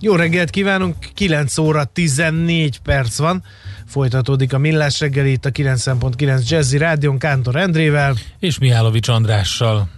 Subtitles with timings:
[0.00, 3.42] Jó reggelt kívánunk, 9 óra 14 perc van.
[3.86, 8.14] Folytatódik a Millás reggeli itt a 90.9 Jazzy Rádion Kántor Endrével.
[8.38, 9.88] És Mihálovics Andrással.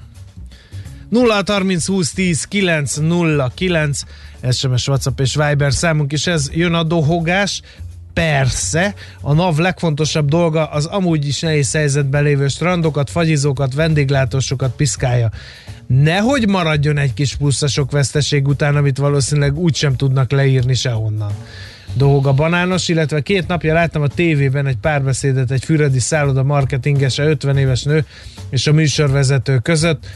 [1.08, 4.00] 0 30 20 10 9 0 9
[4.52, 7.62] SMS, WhatsApp és Viber számunk is ez jön a dohogás.
[8.14, 15.30] Persze, a NAV legfontosabb dolga az amúgy is nehéz helyzetben lévő strandokat, fagyizókat, vendéglátósokat piszkálja.
[15.98, 21.32] Nehogy maradjon egy kis plusz a sok veszteség után, amit valószínűleg úgysem tudnak leírni sehonnan.
[21.94, 27.56] Dolga banános, illetve két napja láttam a tévében egy párbeszédet egy füredi szálloda marketingese 50
[27.56, 28.04] éves nő
[28.50, 30.06] és a műsorvezető között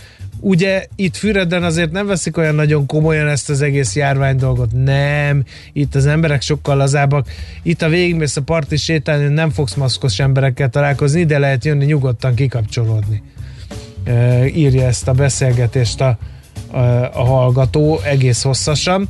[0.41, 4.73] ugye itt Füreden azért nem veszik olyan nagyon komolyan ezt az egész járvány dolgot.
[4.85, 7.29] Nem, itt az emberek sokkal lazábbak.
[7.63, 12.35] Itt a végigmész a parti sétálni, nem fogsz maszkos emberekkel találkozni, de lehet jönni nyugodtan
[12.35, 13.23] kikapcsolódni.
[14.55, 16.19] Írja ezt a beszélgetést a,
[16.71, 16.79] a,
[17.13, 19.09] a hallgató egész hosszasan.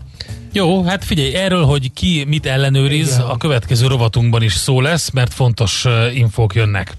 [0.53, 3.21] Jó, hát figyelj, erről, hogy ki mit ellenőriz, Igen.
[3.21, 6.97] a következő rovatunkban is szó lesz, mert fontos infók jönnek.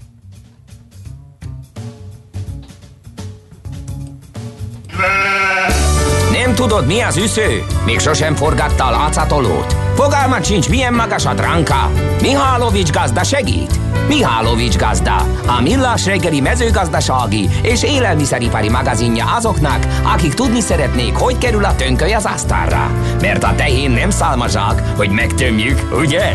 [6.56, 7.64] tudod, mi az üsző?
[7.84, 9.85] Még sosem forgatta a látszatolót?
[9.96, 11.90] Fogalmat sincs, milyen magas a dránka?
[12.20, 13.80] Mihálovics gazda segít?
[14.08, 15.16] Mihálovics gazda,
[15.46, 22.12] a millás reggeli mezőgazdasági és élelmiszeripari magazinja azoknak, akik tudni szeretnék, hogy kerül a tönköly
[22.12, 22.90] az asztalra.
[23.20, 26.34] Mert a tehén nem szálmazsák, hogy megtömjük, ugye?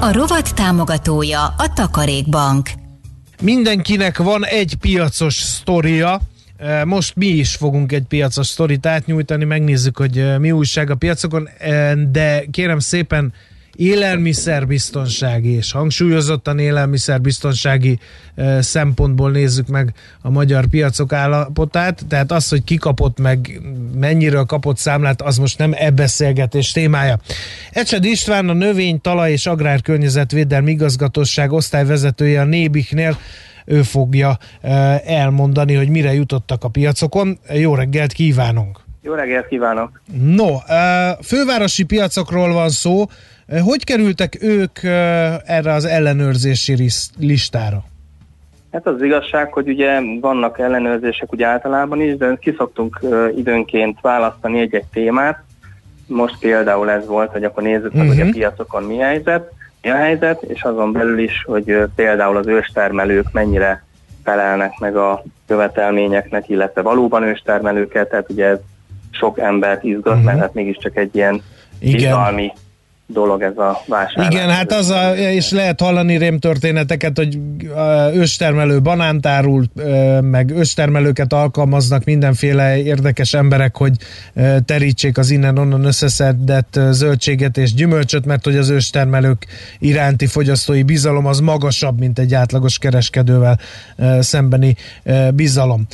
[0.00, 2.70] A rovat támogatója a Takarékbank.
[3.40, 6.20] Mindenkinek van egy piacos sztoria,
[6.84, 11.48] most mi is fogunk egy piacos sztorit átnyújtani, megnézzük, hogy mi újság a piacokon,
[12.10, 13.32] de kérem szépen
[13.76, 17.98] élelmiszerbiztonsági és hangsúlyozottan élelmiszerbiztonsági
[18.58, 23.60] szempontból nézzük meg a magyar piacok állapotát, tehát az, hogy ki kapott meg,
[23.94, 27.18] mennyiről kapott számlát, az most nem e beszélgetés témája.
[27.70, 33.18] Ecsed István a növény, talaj és agrárkörnyezetvédelmi igazgatóság osztályvezetője a Nébiknél
[33.66, 34.36] ő fogja
[35.04, 37.38] elmondani, hogy mire jutottak a piacokon.
[37.52, 38.80] Jó reggelt kívánunk!
[39.02, 40.00] Jó reggelt kívánok!
[40.22, 40.46] No,
[41.22, 43.04] fővárosi piacokról van szó.
[43.64, 44.82] Hogy kerültek ők
[45.44, 46.88] erre az ellenőrzési
[47.18, 47.84] listára?
[48.72, 53.00] Hát az igazság, hogy ugye vannak ellenőrzések ugye általában is, de kiszoktunk
[53.36, 55.44] időnként választani egy-egy témát.
[56.06, 58.08] Most például ez volt, hogy akkor nézzük meg, uh-huh.
[58.08, 58.32] hogy a mhm.
[58.32, 59.52] piacokon mi helyzet
[59.86, 63.84] mi a helyzet, és azon belül is, hogy például az őstermelők mennyire
[64.24, 68.58] felelnek meg a követelményeknek, illetve valóban őstermelőket, tehát ugye ez
[69.10, 70.24] sok embert izgat, uh-huh.
[70.24, 71.42] mert hát mégiscsak egy ilyen
[71.78, 71.96] Igen.
[71.96, 72.52] bizalmi
[73.06, 74.34] dolog ez a vásárlás.
[74.34, 77.38] Igen, hát az a, és lehet hallani rémtörténeteket, hogy
[78.14, 79.64] őstermelő banántárul,
[80.20, 83.92] meg őstermelőket alkalmaznak mindenféle érdekes emberek, hogy
[84.64, 89.46] terítsék az innen-onnan összeszedett zöldséget és gyümölcsöt, mert hogy az őstermelők
[89.78, 93.58] iránti fogyasztói bizalom az magasabb, mint egy átlagos kereskedővel
[94.20, 94.74] szembeni
[95.34, 95.86] bizalom.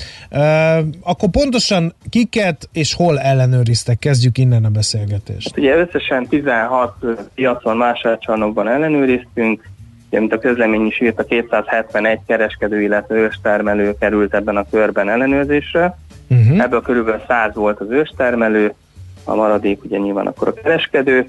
[1.02, 3.98] Akkor pontosan kiket és hol ellenőriztek?
[3.98, 5.56] Kezdjük innen a beszélgetést.
[5.56, 6.94] Ugye összesen 16
[7.34, 9.62] piacon, vásárcsarnokban ellenőriztünk,
[10.08, 15.08] ugye, mint a közlemény is írt, a 271 kereskedő, illetve őstermelő került ebben a körben
[15.08, 15.96] ellenőrzésre.
[16.30, 16.60] Uh-huh.
[16.60, 18.74] Ebből körülbelül 100 volt az őstermelő,
[19.24, 21.28] a maradék ugye nyilván akkor a kereskedő.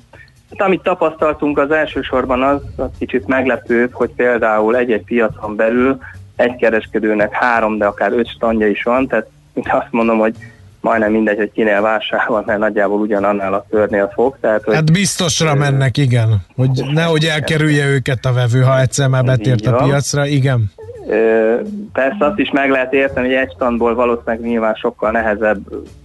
[0.49, 5.97] Hát, amit tapasztaltunk az elsősorban az, az kicsit meglepő, hogy például egy-egy piacon belül
[6.35, 9.27] egy kereskedőnek három, de akár öt standja is van, tehát
[9.63, 10.35] azt mondom, hogy
[10.83, 14.37] majdnem mindegy, hogy kinél vásárol, mert nagyjából ugyanannál a körnél fog.
[14.41, 19.07] Tehát, hogy, hát biztosra ö, mennek, igen, hogy nehogy elkerülje őket a vevő, ha egyszer
[19.07, 20.71] már betért a piacra, igen.
[21.07, 21.55] Ö,
[21.93, 25.61] persze azt is meg lehet érteni, hogy egy standból valószínűleg nyilván sokkal nehezebb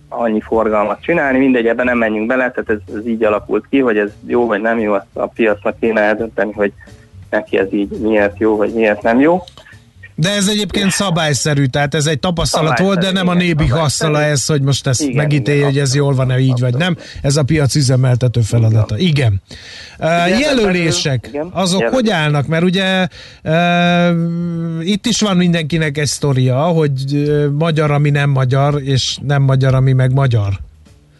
[0.08, 3.98] annyi forgalmat csinálni, mindegy, ebben nem menjünk bele, tehát ez, ez így alakult ki, hogy
[3.98, 6.72] ez jó vagy nem jó, azt a piacnak kéne eldönteni, hogy
[7.30, 9.42] neki ez így miért jó, vagy miért nem jó.
[10.20, 14.46] De ez egyébként szabályszerű, tehát ez egy tapasztalat volt, de nem a nébi használa ez,
[14.46, 16.96] hogy most ezt igen, megítélje, hogy ez jól van-e így vagy nem.
[17.22, 18.96] Ez a piac üzemeltető feladata.
[18.96, 19.42] Igen.
[19.98, 22.00] Uh, jelölések, azok jelölés.
[22.00, 22.46] hogy állnak?
[22.46, 23.06] Mert ugye
[23.44, 29.42] uh, itt is van mindenkinek egy sztoria, hogy uh, magyar, ami nem magyar, és nem
[29.42, 30.52] magyar, ami meg magyar.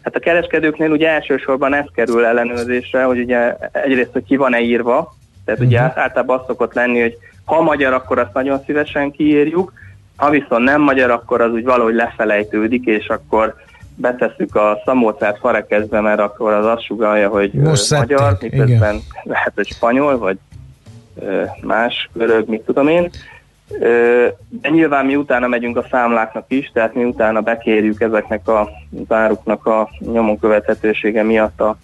[0.03, 5.15] Hát a kereskedőknél ugye elsősorban ez kerül ellenőrzésre, hogy ugye egyrészt, hogy ki van-e írva,
[5.45, 5.67] tehát uh-huh.
[5.67, 5.99] ugye mhm.
[5.99, 7.17] általában az szokott lenni, hogy
[7.49, 9.73] ha magyar, akkor azt nagyon szívesen kiírjuk,
[10.15, 13.55] ha viszont nem magyar, akkor az úgy valahogy lefelejtődik, és akkor
[13.95, 19.67] betesszük a szamócát farekezbe, mert akkor az azt sugalja, hogy Most magyar, miközben lehet, hogy
[19.67, 20.37] spanyol, vagy
[21.61, 23.09] más görög, mit tudom én.
[24.49, 28.69] De nyilván mi utána megyünk a számláknak is, tehát mi utána bekérjük ezeknek a
[29.07, 31.77] záruknak a nyomon követhetősége miatt a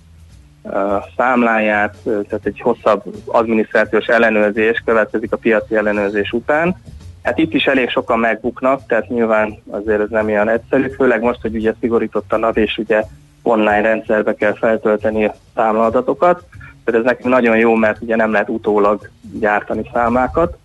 [1.17, 6.75] számláját, tehát egy hosszabb adminisztrációs ellenőrzés következik a piaci ellenőrzés után.
[7.23, 11.41] Hát itt is elég sokan megbuknak, tehát nyilván azért ez nem ilyen egyszerű, főleg most,
[11.41, 13.03] hogy ugye szigorított a NAV, és ugye
[13.41, 16.43] online rendszerbe kell feltölteni a számlaadatokat.
[16.83, 19.09] Tehát ez nekünk nagyon jó, mert ugye nem lehet utólag
[19.39, 20.57] gyártani számlákat,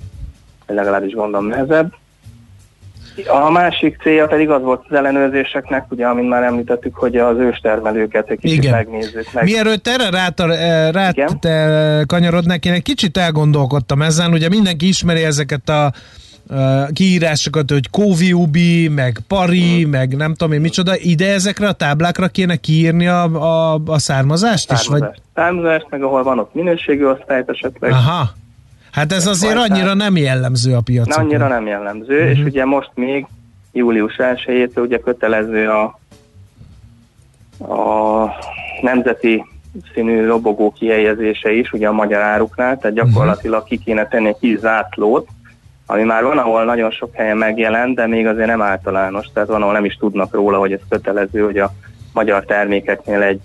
[0.66, 1.94] legalábbis gondolom nehezebb.
[3.26, 8.30] A másik célja pedig az volt az ellenőrzéseknek, ugye, amint már említettük, hogy az őstermelőket
[8.30, 8.72] egy kicsit Igen.
[8.72, 9.44] megnézzük meg.
[9.44, 10.40] Mielőtt erre rát,
[10.92, 15.92] rát te kanyarodnak, én egy kicsit elgondolkodtam ezen, ugye mindenki ismeri ezeket a
[16.92, 19.90] kiírásokat, hogy Koviubi, meg Pari, hmm.
[19.90, 24.68] meg nem tudom én micsoda, ide ezekre a táblákra kéne kiírni a, a, a származást,
[24.68, 24.86] származást is?
[24.86, 25.20] Vagy?
[25.34, 27.90] Származást, meg ahol van ott minőségi osztályt esetleg.
[27.90, 28.30] Aha.
[28.92, 31.24] Hát ez azért annyira nem jellemző a piacon.
[31.24, 32.30] Annyira nem jellemző, uh-huh.
[32.30, 32.46] és mhm.
[32.46, 33.26] ugye most még
[33.72, 35.98] július 1 ugye kötelező a,
[37.74, 38.30] a
[38.82, 39.44] nemzeti
[39.94, 44.58] színű robogó kihelyezése is, ugye a magyar áruknál, tehát gyakorlatilag ki kéne tenni egy kis
[44.58, 45.28] zátlót,
[45.86, 49.62] ami már van, ahol nagyon sok helyen megjelent, de még azért nem általános, tehát van,
[49.62, 51.72] ahol nem is tudnak róla, hogy ez kötelező, hogy a
[52.12, 53.40] magyar termékeknél egy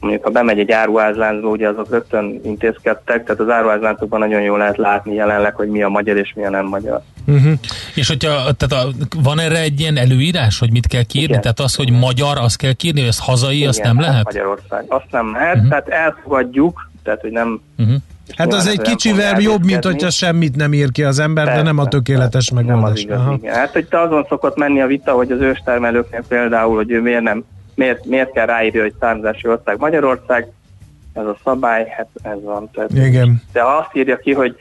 [0.00, 4.76] mondjuk ha bemegy egy áruházláncba, ugye azok rögtön intézkedtek, tehát az áruházláncokban nagyon jól lehet
[4.76, 7.02] látni jelenleg, hogy mi a magyar és mi a nem magyar.
[7.26, 7.52] Uh-huh.
[7.94, 8.88] És hogyha tehát a,
[9.22, 11.30] van erre egy ilyen előírás, hogy mit kell kiírni?
[11.30, 11.40] Igen.
[11.40, 14.24] Tehát az, hogy magyar, azt kell kiírni, hogy ez hazai, Igen, azt nem hát lehet?
[14.24, 15.68] Magyarország, azt nem lehet, uh-huh.
[15.68, 17.96] tehát elfogadjuk, tehát hogy nem uh-huh.
[18.36, 21.66] Hát az egy kicsivel jobb, mint hogyha semmit nem ír ki az ember, persze, de
[21.66, 23.04] nem a tökéletes persze, megoldás.
[23.04, 23.54] Nem az igaz, igen.
[23.54, 27.22] Hát, hogy te azon szokott menni a vita, hogy az őstermelőknél például, hogy ő miért
[27.22, 27.44] nem,
[27.80, 30.46] miért, miért kell ráírni, hogy származási ország Magyarország,
[31.12, 32.70] ez a szabály, hát ez van.
[32.72, 33.42] Tehát, igen.
[33.52, 34.56] De ha azt írja ki, hogy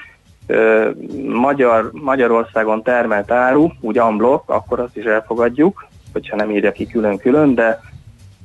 [0.48, 0.90] ö,
[1.28, 7.56] Magyar, Magyarországon termelt áru, úgy amblok, akkor azt is elfogadjuk, hogyha nem írja ki külön-külön,
[7.56, 7.80] de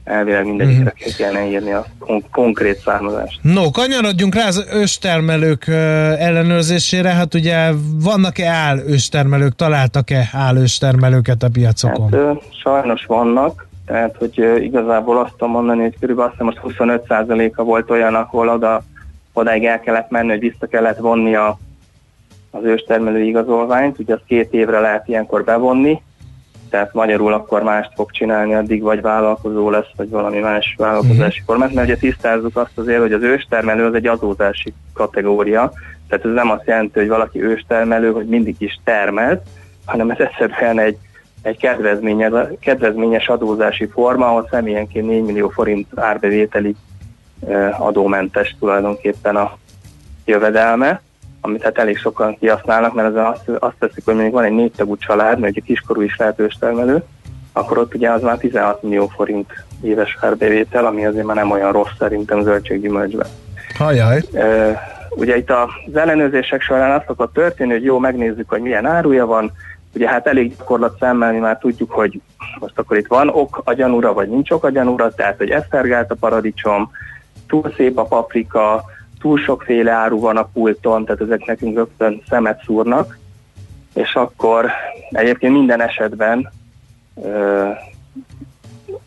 [0.05, 1.17] elvileg mindegyikre mm-hmm.
[1.17, 3.39] kellene írni a kon- konkrét származást.
[3.43, 5.67] No, kanyarodjunk rá az őstermelők
[6.19, 7.09] ellenőrzésére.
[7.09, 7.71] Hát ugye
[8.03, 12.13] vannak-e áll őstermelők, találtak-e áll őstermelőket a piacokon?
[12.13, 17.91] Hát, sajnos vannak, tehát hogy igazából azt tudom mondani, hogy körülbelül azt most 25%-a volt
[17.91, 18.83] olyan, ahol oda,
[19.33, 21.59] odáig el kellett menni, hogy vissza kellett vonni a,
[22.51, 26.03] az őstermelő igazolványt, ugye az két évre lehet ilyenkor bevonni,
[26.71, 31.45] tehát magyarul akkor mást fog csinálni, addig vagy vállalkozó lesz, vagy valami más vállalkozási mm.
[31.45, 35.73] formát, mert ugye tisztázzuk azt azért, hogy az őstermelő az egy adózási kategória,
[36.09, 39.43] tehát ez nem azt jelenti, hogy valaki őstermelő, hogy mindig is termelt,
[39.85, 40.99] hanem ez egyszerűen egy,
[41.45, 46.77] egy kedvezményes, kedvezményes adózási forma, ahol személyenként 4 millió forint árbevételi
[47.79, 49.59] adómentes tulajdonképpen a
[50.25, 51.01] jövedelme
[51.45, 54.73] amit hát elég sokan kihasználnak, mert az azt, azt teszik, hogy mondjuk van egy négy
[54.73, 57.03] tagú család, mert egy kiskorú is lehetős termelő,
[57.53, 59.53] akkor ott ugye az már 16 millió forint
[59.83, 63.27] éves árbevétel, ami azért már nem olyan rossz szerintem zöldséggyümölcsben.
[63.79, 64.23] Hajjaj.
[65.11, 69.53] Ugye itt az ellenőrzések során azt szokott történni, hogy jó, megnézzük, hogy milyen áruja van,
[69.95, 72.21] ugye hát elég gyakorlat szemmel, mi már tudjuk, hogy
[72.61, 76.11] most akkor itt van ok a gyanúra, vagy nincs ok a gyanúra, tehát hogy esztergált
[76.11, 76.91] a paradicsom,
[77.47, 78.85] túl szép a paprika,
[79.21, 83.19] túl sokféle áru van a pulton, tehát ezek nekünk rögtön szemet szúrnak,
[83.95, 84.71] és akkor
[85.11, 86.53] egyébként minden esetben
[87.25, 87.69] ö,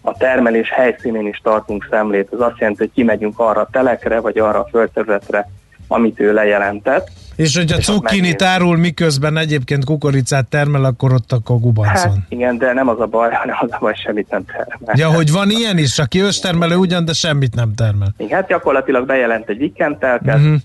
[0.02, 2.30] a termelés helyszínén is tartunk szemlét.
[2.34, 5.50] Ez azt jelenti, hogy kimegyünk arra a telekre, vagy arra a földterületre,
[5.88, 7.10] amit ő lejelentett.
[7.36, 11.94] És hogy a cukkini tárul, miközben egyébként kukoricát termel, akkor ott a gubancon.
[11.94, 14.96] Hát igen, de nem az a baj, hanem az a baj, semmit nem termel.
[14.98, 18.14] Ja, hogy van ilyen is, aki őstermelő ugyan, de semmit nem termel.
[18.18, 20.56] Igen, hát gyakorlatilag bejelent egy vikentelket, uh-huh.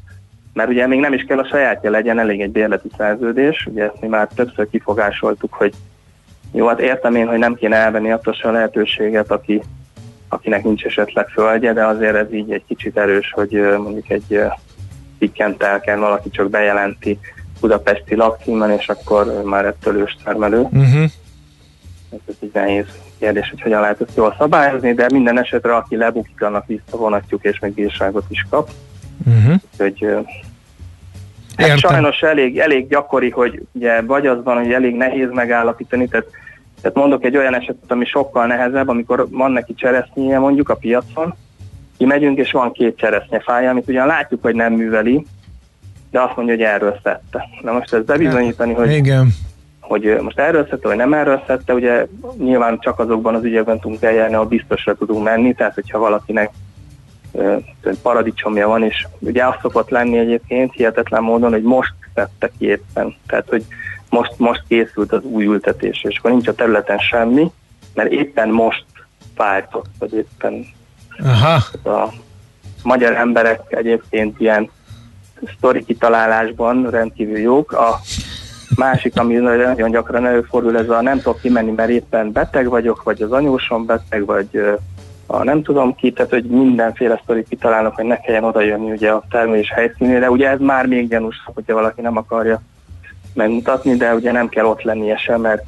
[0.53, 4.01] mert ugye még nem is kell a sajátja legyen, elég egy bérleti szerződés, ugye ezt
[4.01, 5.75] mi már többször kifogásoltuk, hogy
[6.53, 9.63] jó, hát értem én, hogy nem kéne elvenni attól a lehetőséget, aki,
[10.29, 14.41] akinek nincs esetleg földje, de azért ez így egy kicsit erős, hogy mondjuk egy
[15.23, 17.19] pikkentelken valaki csak bejelenti
[17.61, 20.61] budapesti lakcímen, és akkor már ettől őstermelő.
[20.61, 21.03] Uh-huh.
[22.11, 22.87] Ez egy nehéz
[23.19, 27.59] kérdés, hogy hogyan lehet ezt jól szabályozni, de minden esetre, aki lebukik, annak visszavonatjuk, és
[27.59, 28.71] még bírságot is kap.
[29.27, 29.55] Uh-huh.
[29.73, 30.07] Úgyhogy
[31.57, 36.27] Hát sajnos elég, elég gyakori, hogy ugye vagy az van, hogy elég nehéz megállapítani, tehát
[36.81, 41.35] Tehát mondok egy olyan esetet, ami sokkal nehezebb, amikor van neki cseresznyéje mondjuk a piacon,
[41.97, 45.27] kimegyünk, és van két cseresznyefája, amit ugyan látjuk, hogy nem műveli,
[46.11, 47.49] de azt mondja, hogy erről szedte.
[47.63, 49.29] Na most ezt bebizonyítani, hogy, Igen.
[49.81, 52.07] hogy most erről szedte, vagy nem erről szedte, ugye
[52.39, 56.51] nyilván csak azokban az ügyekben tudunk eljárni, ahol biztosra tudunk menni, tehát hogyha valakinek
[58.03, 63.15] paradicsomja van, és ugye azt szokott lenni egyébként hihetetlen módon, hogy most szedte ki éppen.
[63.27, 63.65] Tehát, hogy
[64.11, 67.51] most, most készült az új ültetés, és akkor nincs a területen semmi,
[67.95, 68.85] mert éppen most
[69.35, 70.67] fájtott, vagy éppen
[71.25, 71.55] Aha.
[71.85, 72.13] a
[72.83, 74.71] magyar emberek egyébként ilyen
[75.57, 77.73] sztori kitalálásban rendkívül jók.
[77.73, 78.01] A
[78.77, 83.23] másik, ami nagyon gyakran előfordul, ez a nem tudok kimenni, mert éppen beteg vagyok, vagy
[83.23, 84.61] az anyósom beteg, vagy
[85.27, 89.11] a nem tudom ki, tehát hogy mindenféle sztorit kitalálnak, hogy ne kelljen oda jönni ugye
[89.11, 90.31] a termelés helyszínére.
[90.31, 92.61] Ugye ez már még gyanúsabb, hogyha valaki nem akarja
[93.35, 95.63] megmutatni, de ugye nem kell ott lennie sem, mert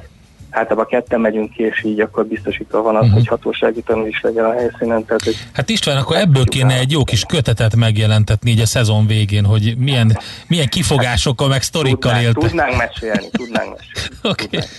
[0.55, 3.17] általában ketten megyünk ki, és így akkor biztosítva van az, uh-huh.
[3.17, 5.05] hogy hatósági tanul is legyen a helyszínen.
[5.05, 9.07] Tehát, hogy Hát István, akkor ebből kéne egy jó kis kötetet megjelentetni így a szezon
[9.07, 12.49] végén, hogy milyen, milyen kifogásokkal, meg sztorikkal tudnánk, éltek.
[12.49, 14.09] tudnánk mesélni, tudnánk mesélni.
[14.31, 14.43] Oké.
[14.43, 14.69] Tudnánk.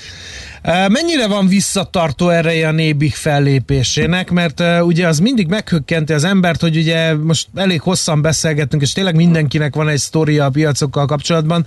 [0.66, 6.76] Mennyire van visszatartó ereje a Nébik fellépésének, mert ugye az mindig meghökkenti az embert, hogy
[6.76, 11.64] ugye most elég hosszan beszélgettünk, és tényleg mindenkinek van egy sztoria a piacokkal kapcsolatban,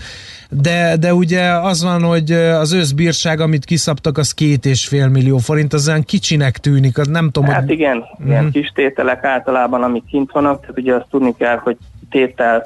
[0.50, 5.38] de, de ugye az van, hogy az őszbírság, amit kiszabtak, az két és fél millió
[5.38, 7.72] forint, az olyan kicsinek tűnik, az nem tudom, Hát hogy...
[7.72, 11.77] igen, ilyen kis tételek általában, amik kint vannak, tehát ugye azt tudni kell, hogy
[12.10, 12.63] tétel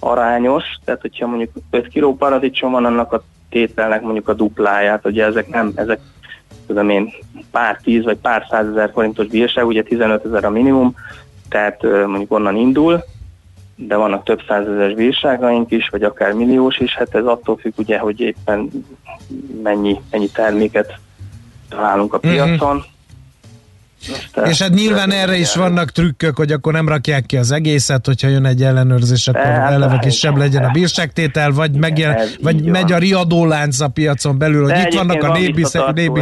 [0.00, 5.24] arányos, tehát hogyha mondjuk 5 kg paradicsom van, annak a tételnek mondjuk a dupláját, ugye
[5.24, 6.00] ezek nem, ezek
[6.66, 7.12] tudom én,
[7.50, 10.94] pár tíz vagy pár százezer forintos bírság, ugye 15 ezer a minimum,
[11.48, 13.04] tehát mondjuk onnan indul,
[13.74, 17.98] de vannak több százezeres bírságaink is, vagy akár milliós is, hát ez attól függ ugye,
[17.98, 18.70] hogy éppen
[19.62, 20.98] mennyi, mennyi terméket
[21.68, 22.84] találunk a piacon.
[24.08, 24.50] Uh-huh.
[24.50, 28.28] És hát nyilván erre is vannak trükkök, hogy akkor nem rakják ki az egészet, hogyha
[28.28, 32.92] jön egy ellenőrzés, akkor Hát, eleve kisebb legyen a bírságtétel, vagy, megjel, vagy megy van.
[32.92, 36.20] a riadólánc a piacon belül, hogy De itt vannak egyébként a van nébi,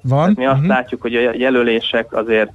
[0.00, 0.34] van.
[0.34, 0.68] Tehát Mi azt Mhm.
[0.68, 2.50] látjuk, hogy a jelölések azért,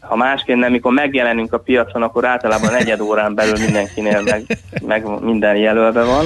[0.00, 5.04] ha másként nem, mikor megjelenünk a piacon, akkor általában negyed órán belül mindenkinél meg, meg
[5.20, 6.24] minden jelölve van.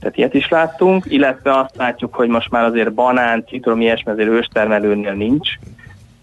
[0.00, 4.28] Tehát ilyet is láttunk, illetve azt látjuk, hogy most már azért banán, citrom, ilyesmi azért
[4.28, 5.48] őstermelőnél nincs,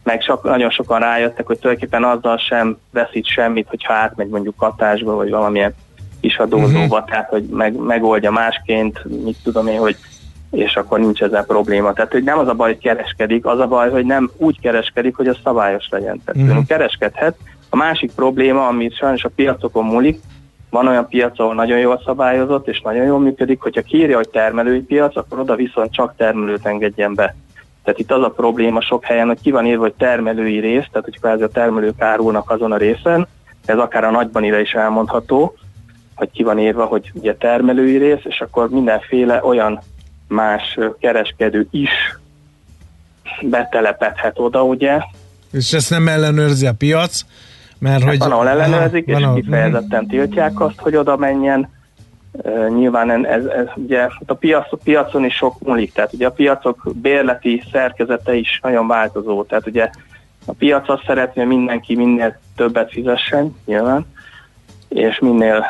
[0.09, 5.15] meg sok, nagyon sokan rájöttek, hogy tulajdonképpen azzal sem veszít semmit, hogyha átmegy mondjuk katásba,
[5.15, 5.75] vagy valamilyen
[6.21, 7.09] kis adózóba, uh-huh.
[7.09, 9.95] tehát hogy meg, megoldja másként, mit tudom én, hogy
[10.51, 11.93] és akkor nincs ezzel probléma.
[11.93, 15.15] Tehát, hogy nem az a baj, hogy kereskedik, az a baj, hogy nem úgy kereskedik,
[15.15, 16.21] hogy az szabályos legyen.
[16.25, 16.65] Tehát uh-huh.
[16.65, 17.37] kereskedhet.
[17.69, 20.19] A másik probléma, ami sajnos a piacokon múlik,
[20.69, 24.81] van olyan piac, ahol nagyon jól szabályozott, és nagyon jól működik, hogyha kiírja, hogy termelői
[24.81, 27.35] piac, akkor oda viszont csak termelőt engedjen be.
[27.83, 31.03] Tehát itt az a probléma sok helyen, hogy ki van írva, hogy termelői rész, tehát
[31.03, 33.27] hogy kvázi a termelők árulnak azon a részen,
[33.65, 35.57] ez akár a nagybanira is elmondható,
[36.15, 39.79] hogy ki van írva, hogy ugye termelői rész, és akkor mindenféle olyan
[40.27, 41.89] más kereskedő is
[43.41, 44.97] betelepedhet oda, ugye.
[45.51, 47.21] És ezt nem ellenőrzi a piac,
[47.79, 48.17] mert hogy...
[48.19, 51.69] Hát van, ahol ellenőrzik, Aha, és van, ahol- kifejezetten tiltják azt, hogy oda menjen.
[52.69, 56.91] Nyilván ez, ez ugye a, piac, a piacon is sok múlik, tehát ugye a piacok
[56.93, 59.89] bérleti szerkezete is nagyon változó, tehát ugye
[60.45, 64.05] a piac azt szeretné, hogy mindenki minél többet fizessen, nyilván,
[64.87, 65.65] és minél,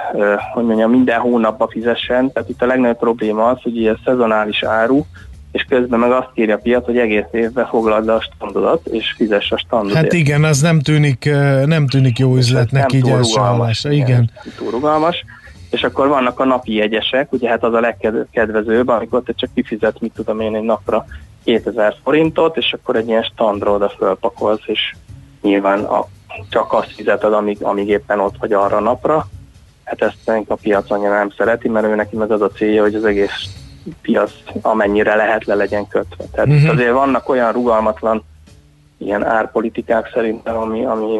[0.53, 5.05] hogy mondjam, minden hónapba fizessen, tehát itt a legnagyobb probléma az, hogy ilyen szezonális áru,
[5.51, 9.51] és közben meg azt kéri a piac, hogy egész évben foglald a standodat, és fizess
[9.51, 9.97] a standodért.
[9.97, 11.29] Hát igen, az nem tűnik,
[11.65, 13.91] nem tűnik jó üzletnek így hallásra.
[13.91, 14.31] Igen.
[14.43, 15.25] nem túl rugalmas.
[15.69, 19.99] És akkor vannak a napi jegyesek, ugye hát az a legkedvezőbb, amikor te csak kifizet,
[19.99, 21.05] mit tudom én, egy napra
[21.43, 24.95] 2000 forintot, és akkor egy ilyen standra oda fölpakolsz, és
[25.41, 26.05] nyilván a,
[26.49, 29.27] csak azt fizeted, amíg, amíg éppen ott vagy arra napra.
[29.83, 32.95] Hát ezt a piac annyira nem szereti, mert ő neki meg az a célja, hogy
[32.95, 33.49] az egész
[34.01, 36.23] piac amennyire lehet le legyen kötve.
[36.31, 36.69] Tehát uh-huh.
[36.69, 38.23] azért vannak olyan rugalmatlan
[38.97, 41.17] ilyen árpolitikák szerintem, ami, ami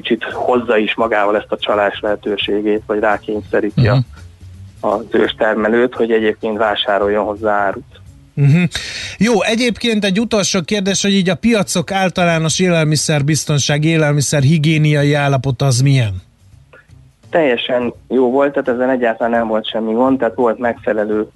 [0.00, 3.88] kicsit hozza is magával ezt a csalás lehetőségét, vagy rákényszeríti Mhm.
[3.88, 4.98] uh-huh.
[4.98, 8.00] az őstermelőt, hogy egyébként vásároljon hozzá árut.
[8.34, 8.62] Uh-huh.
[9.18, 15.80] Jó, egyébként egy utolsó kérdés, hogy így a piacok általános élelmiszerbiztonság, élelmiszer higiéniai állapot az
[15.80, 16.22] milyen?
[17.30, 21.28] Teljesen jó volt, tehát ezen egyáltalán nem volt semmi gond, tehát volt megfelelő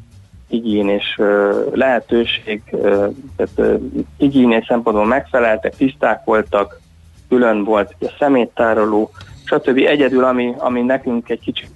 [0.48, 2.62] higiénés ö, lehetőség,
[3.36, 3.74] tehát ö,
[4.18, 6.79] higiénés szempontból megfeleltek, tiszták voltak,
[7.30, 9.10] külön volt a szeméttároló,
[9.44, 9.76] stb.
[9.76, 11.70] Egyedül, ami, ami nekünk egy kicsit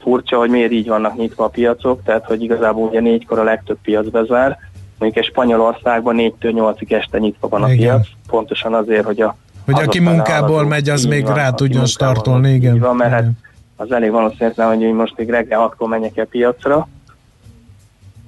[0.00, 3.78] furcsa, hogy miért így vannak nyitva a piacok, tehát hogy igazából ugye négykor a legtöbb
[3.82, 4.58] piac bezár,
[4.98, 7.78] mondjuk egy Spanyolországban 4-től 8-ig este nyitva van a igen.
[7.78, 12.52] piac, pontosan azért, hogy a hogy aki munkából megy, az még van, rá tudjon startolni,
[12.52, 12.74] igen.
[12.74, 13.38] Így van, mert igen.
[13.76, 16.88] az elég valószínűleg, hogy most még reggel 6-kor menjek el piacra,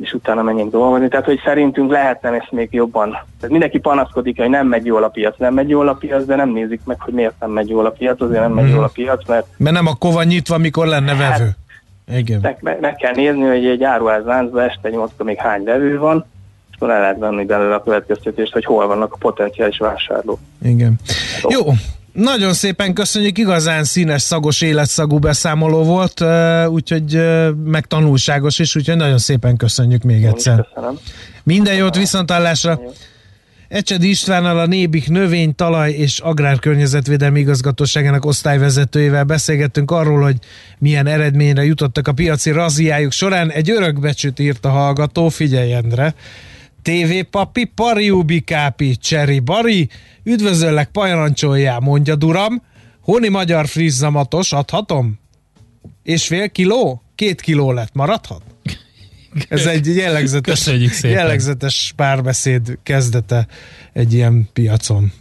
[0.02, 1.08] és utána menjünk dolgozni.
[1.08, 3.10] Tehát, hogy szerintünk lehetne ezt még jobban.
[3.10, 6.36] Tehát mindenki panaszkodik, hogy nem megy jól a piac, nem megy jól a piac, de
[6.36, 8.74] nem nézik meg, hogy miért nem megy jól a piac, azért nem megy hmm.
[8.74, 9.46] jól a piac, mert...
[9.56, 11.50] Mert nem akkor van nyitva, mikor lenne hát, vevő.
[12.18, 12.40] Igen.
[12.60, 16.26] Meg, meg, kell nézni, hogy egy áruházláncban este 8 még hány vevő van,
[16.70, 20.38] és akkor el lehet venni belőle a következtetést, hogy hol vannak a potenciális vásárlók.
[20.62, 20.94] Igen.
[21.48, 21.60] Jó,
[22.12, 26.24] nagyon szépen köszönjük, igazán színes, szagos életszagú beszámoló volt,
[26.68, 27.20] úgyhogy
[27.64, 30.68] meg tanulságos is, úgyhogy nagyon szépen köszönjük még egyszer.
[30.74, 30.98] Köszönöm.
[31.42, 32.80] Minden jót viszontállásra!
[33.68, 40.36] Ecsedi Istvánnal a Nébik növény, talaj és agrárkörnyezetvédelmi igazgatóságának osztályvezetőjével beszélgettünk arról, hogy
[40.78, 43.50] milyen eredményre jutottak a piaci raziájuk során.
[43.50, 46.14] Egy örökbecsüt írt a hallgató, figyelj Endre!
[46.82, 49.88] TV papi, pariubi kápi, cseri bari,
[50.22, 52.62] üdvözöllek, pajarancsoljá, mondja duram,
[53.00, 55.18] honi magyar frizzamatos, adhatom?
[56.02, 57.02] És fél kiló?
[57.14, 58.42] Két kiló lett, maradhat?
[59.48, 60.70] Ez egy jellegzetes,
[61.02, 63.46] jellegzetes párbeszéd kezdete
[63.92, 65.12] egy ilyen piacon.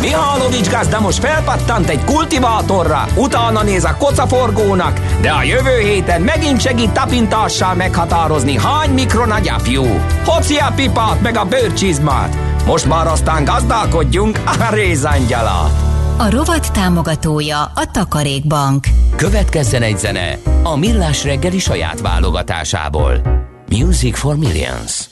[0.00, 6.60] Mihálovics gazda most felpattant egy kultivátorra, utána néz a kocaforgónak, de a jövő héten megint
[6.60, 9.84] segít tapintással meghatározni, hány mikron a gyapjú.
[10.24, 12.36] Hoci a pipát meg a bőrcsizmát.
[12.66, 15.70] Most már aztán gazdálkodjunk a rézangyala.
[16.18, 18.86] A rovat támogatója a Takarékbank.
[19.16, 23.22] Következzen egy zene a Millás reggeli saját válogatásából.
[23.68, 25.08] Music for Millions.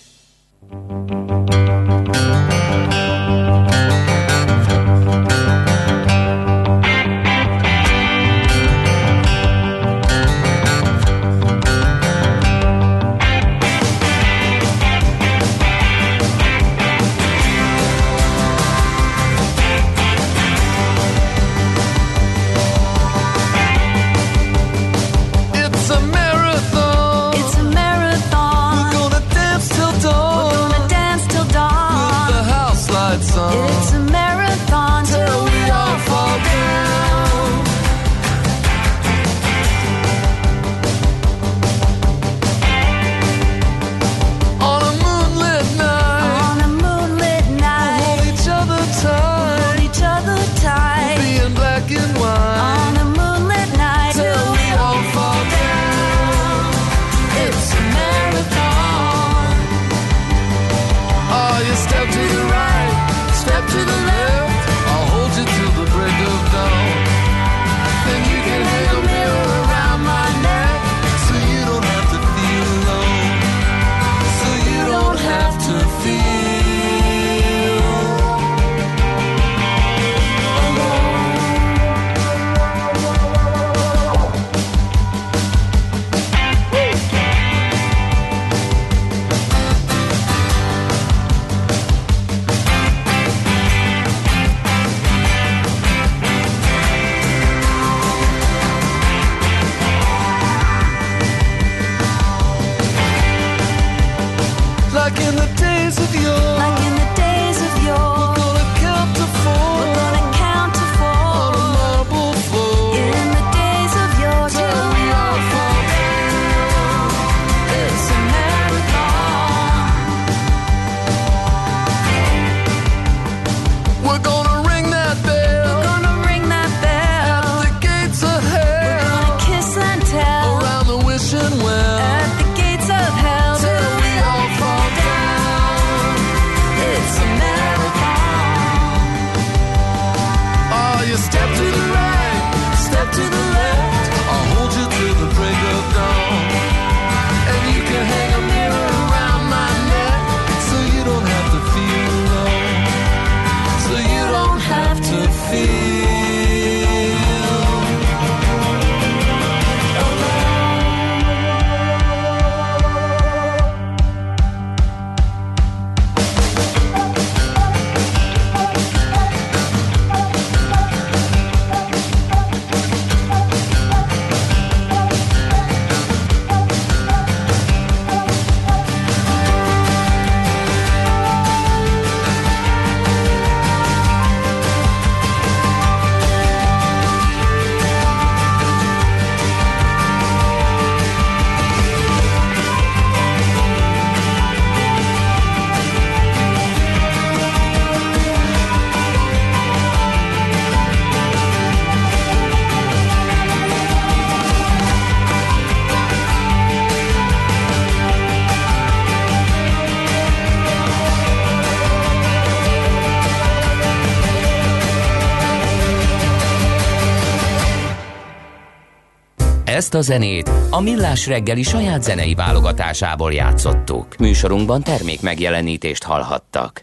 [219.76, 224.16] Ezt a zenét a Millás reggeli saját zenei válogatásából játszottuk.
[224.18, 226.82] Műsorunkban termék megjelenítést hallhattak.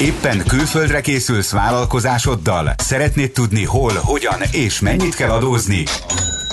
[0.00, 2.74] Éppen külföldre készülsz vállalkozásoddal?
[2.76, 5.82] Szeretnéd tudni hol, hogyan és mennyit kell adózni?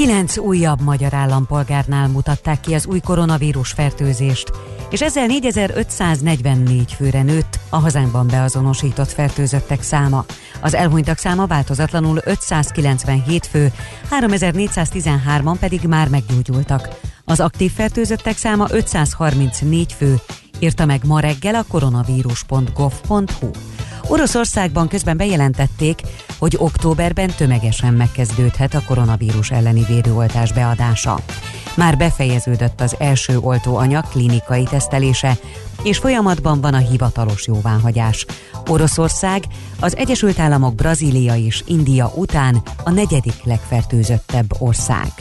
[0.00, 4.50] Kilenc újabb magyar állampolgárnál mutatták ki az új koronavírus fertőzést,
[4.90, 10.24] és ezzel 4544 főre nőtt a hazánkban beazonosított fertőzöttek száma.
[10.60, 13.72] Az elhunytak száma változatlanul 597 fő,
[14.10, 16.88] 3413-an pedig már meggyógyultak.
[17.24, 20.20] Az aktív fertőzöttek száma 534 fő,
[20.58, 23.50] írta meg ma reggel a koronavírus.gov.hu.
[24.08, 26.00] Oroszországban közben bejelentették,
[26.40, 31.18] hogy októberben tömegesen megkezdődhet a koronavírus elleni védőoltás beadása.
[31.74, 35.38] Már befejeződött az első oltóanyag klinikai tesztelése,
[35.82, 38.26] és folyamatban van a hivatalos jóváhagyás.
[38.66, 39.44] Oroszország
[39.80, 45.12] az Egyesült Államok, Brazília és India után a negyedik legfertőzöttebb ország.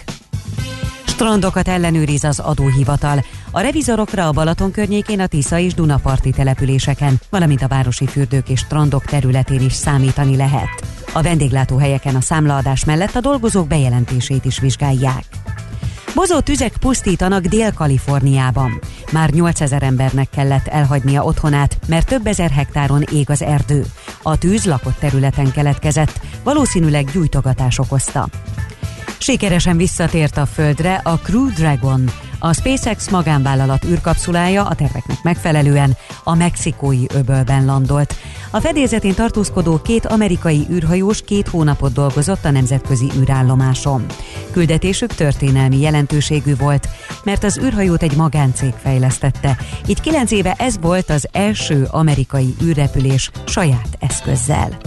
[1.06, 3.24] Strandokat ellenőriz az adóhivatal.
[3.52, 8.60] A revizorokra a Balaton környékén, a Tisza és Dunaparti településeken, valamint a városi fürdők és
[8.60, 10.99] strandok területén is számítani lehet.
[11.14, 15.24] A vendéglátóhelyeken a számlaadás mellett a dolgozók bejelentését is vizsgálják.
[16.16, 18.80] Bozó tüzek pusztítanak Dél-Kaliforniában.
[19.12, 23.86] Már 8000 embernek kellett elhagynia otthonát, mert több ezer hektáron ég az erdő.
[24.22, 28.28] A tűz lakott területen keletkezett, valószínűleg gyújtogatás okozta.
[29.22, 36.36] Sikeresen visszatért a Földre a Crew Dragon, a SpaceX magánvállalat űrkapszulája a terveknek megfelelően a
[36.36, 38.16] mexikói öbölben landolt.
[38.52, 44.06] A fedélzetén tartózkodó két amerikai űrhajós két hónapot dolgozott a nemzetközi űrállomáson.
[44.52, 46.88] Küldetésük történelmi jelentőségű volt,
[47.24, 49.58] mert az űrhajót egy magáncég fejlesztette.
[49.88, 54.78] Így kilenc éve ez volt az első amerikai űrrepülés saját eszközzel.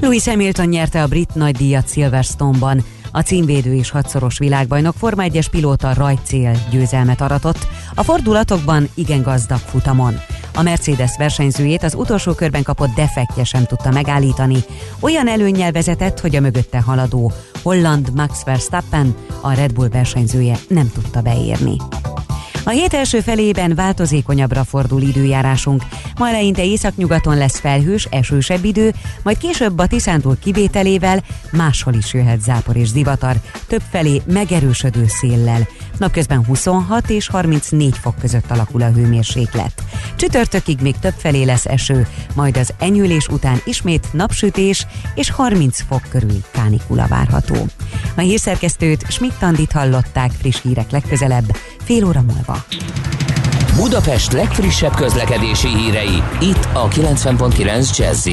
[0.00, 2.84] Louis Hamilton nyerte a brit nagydíjat Silverstone-ban.
[3.16, 9.58] A címvédő és hatszoros világbajnok Forma 1-es pilóta rajcél győzelmet aratott, a fordulatokban igen gazdag
[9.58, 10.14] futamon.
[10.54, 14.56] A Mercedes versenyzőjét az utolsó körben kapott defektje sem tudta megállítani.
[15.00, 20.90] Olyan előnnyel vezetett, hogy a mögötte haladó holland Max Verstappen, a Red Bull versenyzője nem
[20.90, 21.76] tudta beérni.
[22.66, 25.82] A hét első felében változékonyabbra fordul időjárásunk.
[26.18, 31.22] Ma eleinte északnyugaton lesz felhős, esősebb idő, majd később a Tiszántúl kivételével
[31.52, 35.68] máshol is jöhet zápor és zivatar, több felé megerősödő széllel.
[35.98, 39.82] Napközben 26 és 34 fok között alakul a hőmérséklet.
[40.16, 46.02] Csütörtökig még több felé lesz eső, majd az enyülés után ismét napsütés és 30 fok
[46.10, 47.56] körül kánikula várható.
[48.16, 52.64] A hírszerkesztőt Schmidt-Tandit hallották friss hírek legközelebb, fél óra múlva.
[53.76, 58.28] Budapest legfrissebb közlekedési hírei, itt a 90.9 jazz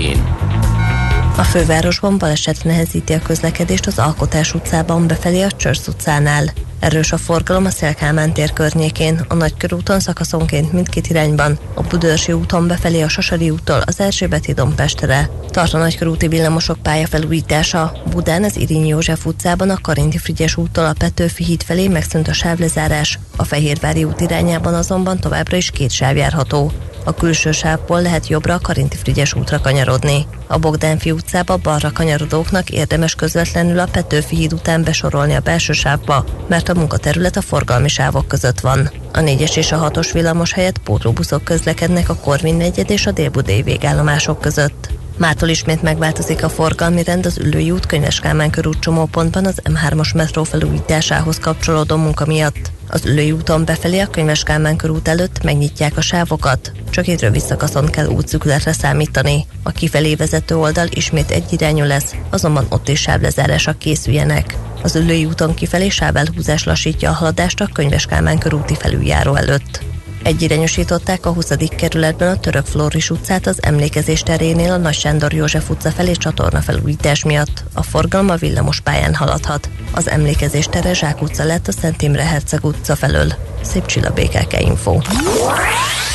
[1.37, 6.43] a fővárosban baleset nehezíti a közlekedést az Alkotás utcában befelé a Csörsz utcánál.
[6.81, 12.67] Erős a forgalom a Szélkámán tér környékén, a Nagykörúton szakaszonként mindkét irányban, a Budörsi úton
[12.67, 15.29] befelé a Sasari úttól az Erzsébet hídon Pestere.
[15.49, 17.91] Tart a Nagykörúti villamosok pályafelújítása.
[18.11, 22.33] Budán az Irinyi József utcában a Karinti Frigyes úttól a Petőfi híd felé megszűnt a
[22.33, 23.19] sávlezárás.
[23.35, 26.71] A Fehérvári út irányában azonban továbbra is két sáv járható.
[27.03, 30.25] A külső sávból lehet jobbra a Karinti Frigyes útra kanyarodni.
[30.47, 36.25] A Bogdánfi utcába balra kanyarodóknak érdemes közvetlenül a Petőfi híd után besorolni a belső sávba,
[36.47, 38.91] mert a munkaterület a forgalmi sávok között van.
[39.13, 43.61] A 4-es és a 6-os villamos helyett pótlóbuszok közlekednek a Korvin negyed és a Délbudai
[43.61, 44.89] végállomások között.
[45.21, 50.15] Mától ismét megváltozik a forgalmi rend az Ülői út Könyves Kálmán körút csomópontban az M3-as
[50.15, 52.71] metró felújításához kapcsolódó munka miatt.
[52.87, 57.41] Az Ülői úton befelé a Könyves Kálmán körút előtt megnyitják a sávokat, csak egy rövid
[57.41, 59.45] szakaszon kell útszükletre számítani.
[59.63, 64.57] A kifelé vezető oldal ismét egyirányú lesz, azonban ott is sávlezárásra készüljenek.
[64.83, 69.81] Az Ülői úton kifelé sávelhúzás lassítja a haladást a Könyves Kálmán körúti felüljáró előtt.
[70.23, 71.51] Egyirányosították a 20.
[71.77, 76.61] kerületben a Török Flóris utcát az emlékezés terénél a Nagy Sándor József utca felé csatorna
[76.61, 77.63] felújítás miatt.
[77.73, 79.69] A forgalom a villamos pályán haladhat.
[79.93, 83.50] Az emlékezés tere Zsák utca lett a Szent Imre Herceg utca felől.
[83.61, 84.97] Szép csillabékelke info.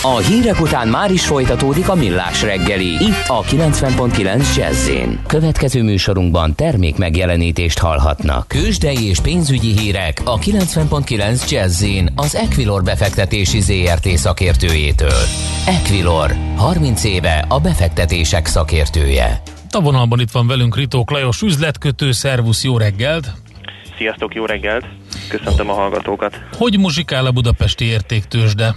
[0.03, 4.91] A hírek után már is folytatódik a millás reggeli, itt a 90.9 jazz
[5.27, 8.49] Következő műsorunkban termék megjelenítést hallhatnak.
[8.49, 15.23] Kősdei és pénzügyi hírek a 90.9 jazz az Equilor befektetési ZRT szakértőjétől.
[15.67, 19.43] Equilor, 30 éve a befektetések szakértője.
[19.71, 23.46] A vonalban itt van velünk Ritók Lajos üzletkötő, szervusz, jó reggelt!
[23.97, 24.85] Sziasztok, jó reggelt!
[25.29, 26.41] Köszöntöm a hallgatókat!
[26.53, 28.75] Hogy muzsikál a budapesti értéktősde?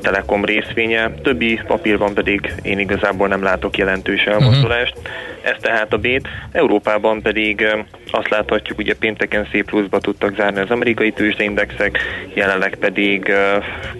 [0.01, 4.97] Telekom részvénye, többi papírban pedig én igazából nem látok jelentős elmozdulást.
[4.97, 5.26] Uh-huh.
[5.47, 6.27] Ez tehát a bét.
[6.51, 7.65] Európában pedig
[8.11, 11.99] azt láthatjuk, ugye pénteken szép pluszba tudtak zárni az amerikai tőzsdeindexek,
[12.33, 13.33] jelenleg pedig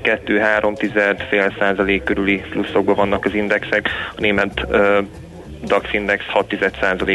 [0.03, 3.89] 2-3 fél százalék körüli pluszokban vannak az indexek.
[4.15, 4.65] A német
[5.63, 6.57] DAX index 6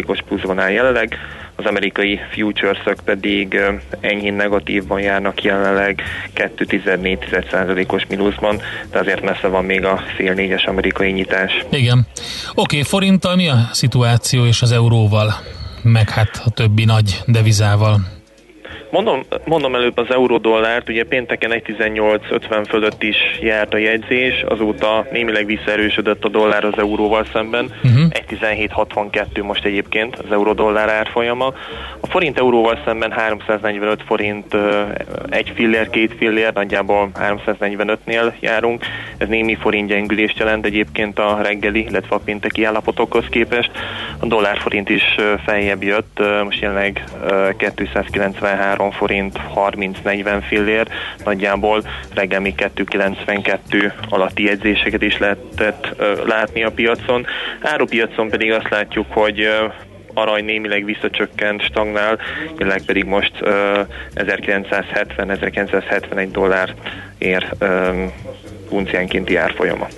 [0.07, 1.19] os pluszban áll jelenleg,
[1.57, 3.61] az amerikai futures pedig
[4.01, 6.03] enyhén negatívban járnak jelenleg
[6.35, 8.61] 2,14%-os mínuszban,
[8.91, 11.65] de azért messze van még a fél négyes amerikai nyitás.
[11.71, 12.07] Igen.
[12.51, 15.35] Oké, okay, forinttal mi a szituáció és az euróval,
[15.83, 18.01] meg hát a többi nagy devizával?
[18.93, 25.47] Mondom, mondom előbb az euró-dollárt, ugye pénteken 1.18.50 fölött is járt a jegyzés, azóta némileg
[25.47, 28.03] visszaerősödött a dollár az euróval szemben, uh-huh.
[28.29, 31.47] 1.17.62 most egyébként az euró-dollár árfolyama.
[32.01, 34.57] A forint euróval szemben 345 forint
[35.29, 38.85] egy fillér, két fillér, nagyjából 345-nél járunk.
[39.19, 43.71] Ez némi forint gyengülést jelent egyébként a reggeli, illetve a pénteki állapotokhoz képest.
[44.19, 47.05] A dollár forint is feljebb jött, most jelenleg
[47.57, 50.89] 293 3 forint 30-40 fillér,
[51.25, 51.83] nagyjából
[52.15, 57.27] reggel még 2,92 alatti jegyzéseket is lehetett látni a piacon.
[57.63, 59.49] Árupiacon pedig azt látjuk, hogy
[60.15, 62.19] arany némileg visszacsökkent, stagnál,
[62.59, 63.51] jelenleg pedig most uh,
[64.15, 66.75] 1970-1971 dollár
[67.19, 68.13] ér um,
[68.71, 69.85] unciánkénti árfolyama.
[69.85, 69.93] Oké,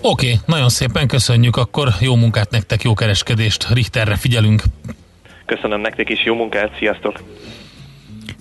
[0.00, 4.62] okay, nagyon szépen köszönjük, akkor jó munkát nektek, jó kereskedést, Richterre figyelünk.
[5.46, 7.20] Köszönöm nektek is, jó munkát, sziasztok!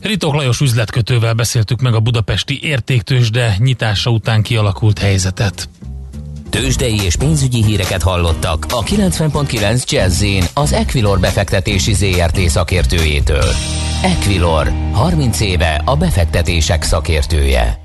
[0.03, 5.69] Ritok Lajos üzletkötővel beszéltük meg a budapesti értéktősde nyitása után kialakult helyzetet.
[6.49, 13.49] Tőzsdei és pénzügyi híreket hallottak a 90.9 jazz az Equilor befektetési ZRT szakértőjétől.
[14.03, 17.79] Equilor, 30 éve a befektetések szakértője.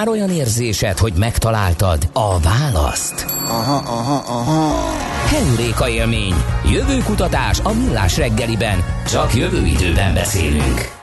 [0.00, 3.26] Már olyan érzésed, hogy megtaláltad a választ?
[3.44, 4.74] Aha, aha, aha.
[5.26, 6.34] Heuréka élmény.
[6.72, 8.84] Jövőkutatás a millás reggeliben.
[9.10, 10.98] Csak jövő időben beszélünk.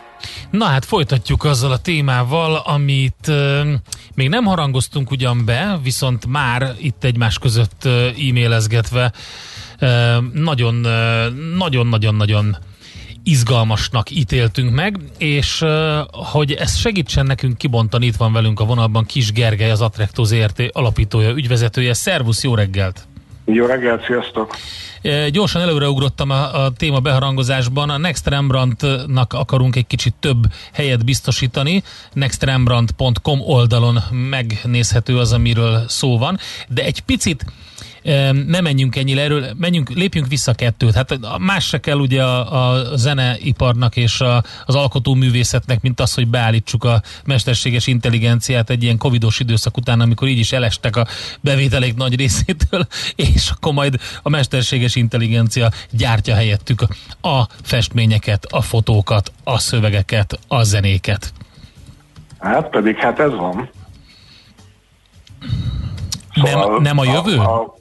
[0.51, 3.67] Na hát folytatjuk azzal a témával, amit euh,
[4.15, 9.11] még nem harangoztunk ugyan be, viszont már itt egymás között euh, e-mailezgetve
[10.33, 12.57] nagyon-nagyon-nagyon
[13.27, 15.65] izgalmasnak ítéltünk meg, és
[16.11, 20.63] hogy ezt segítsen nekünk kibontani, itt van velünk a vonalban Kis Gergely, az Attracto ZRT
[20.71, 21.93] alapítója, ügyvezetője.
[21.93, 23.07] Szervusz, jó reggelt!
[23.45, 24.55] Jó reggelt, sziasztok!
[25.31, 27.89] Gyorsan előreugrottam a, a téma beharangozásban.
[27.89, 31.83] A Next Rembrandt-nak akarunk egy kicsit több helyet biztosítani.
[32.13, 36.37] nextrembrandt.com oldalon megnézhető az, amiről szó van.
[36.67, 37.45] De egy picit
[38.47, 40.93] ne menjünk ennyire erről, menjünk, lépjünk vissza kettőt.
[40.93, 46.27] Hát más se kell ugye a, a zeneiparnak és a, az alkotóművészetnek, mint az, hogy
[46.27, 51.05] beállítsuk a mesterséges intelligenciát egy ilyen covidos időszak után, amikor így is elestek a
[51.41, 52.87] bevételék nagy részétől,
[53.35, 56.81] és akkor majd a mesterséges intelligencia gyártja helyettük
[57.21, 61.33] a festményeket, a fotókat, a szövegeket, a zenéket.
[62.39, 63.69] Hát pedig hát ez van.
[66.43, 67.37] Szóval nem, nem a jövő?
[67.37, 67.75] A, a,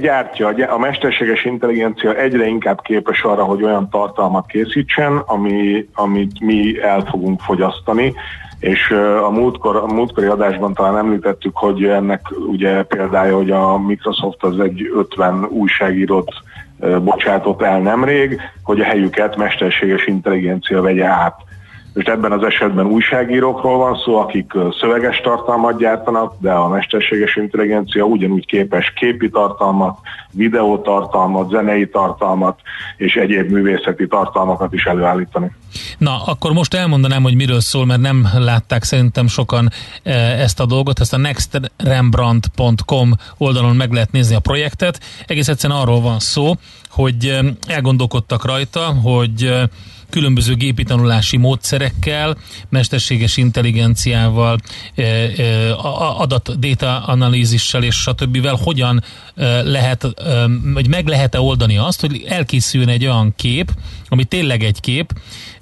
[0.00, 6.82] gyártja, a mesterséges intelligencia egyre inkább képes arra, hogy olyan tartalmat készítsen, ami, amit mi
[6.82, 8.14] el fogunk fogyasztani,
[8.60, 8.90] és
[9.24, 12.20] a, múltkor, a múltkori adásban talán említettük, hogy ennek
[12.50, 16.32] ugye példája, hogy a Microsoft az egy 50 újságírót
[17.02, 21.36] bocsátott el nemrég, hogy a helyüket mesterséges intelligencia vegye át.
[21.94, 28.04] Most ebben az esetben újságírókról van szó, akik szöveges tartalmat gyártanak, de a mesterséges intelligencia
[28.04, 29.98] ugyanúgy képes képi tartalmat,
[30.32, 32.60] videótartalmat, zenei tartalmat
[32.96, 35.50] és egyéb művészeti tartalmakat is előállítani.
[35.98, 41.00] Na, akkor most elmondanám, hogy miről szól, mert nem látták szerintem sokan ezt a dolgot,
[41.00, 45.00] ezt a nextrembrandt.com oldalon meg lehet nézni a projektet.
[45.26, 46.54] Egész egyszerűen arról van szó,
[46.88, 49.68] hogy elgondolkodtak rajta, hogy
[50.10, 52.36] különböző gépi tanulási módszerekkel,
[52.68, 54.58] mesterséges intelligenciával,
[54.94, 55.74] e, e,
[56.16, 58.46] adat data analízissel és stb.
[58.46, 59.02] hogyan
[59.34, 60.06] e, lehet,
[60.72, 63.72] vagy meg lehet-e oldani azt, hogy elkészüljön egy olyan kép,
[64.08, 65.12] ami tényleg egy kép,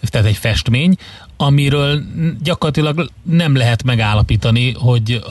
[0.01, 0.97] tehát egy festmény,
[1.37, 2.03] amiről
[2.43, 5.25] gyakorlatilag nem lehet megállapítani, hogy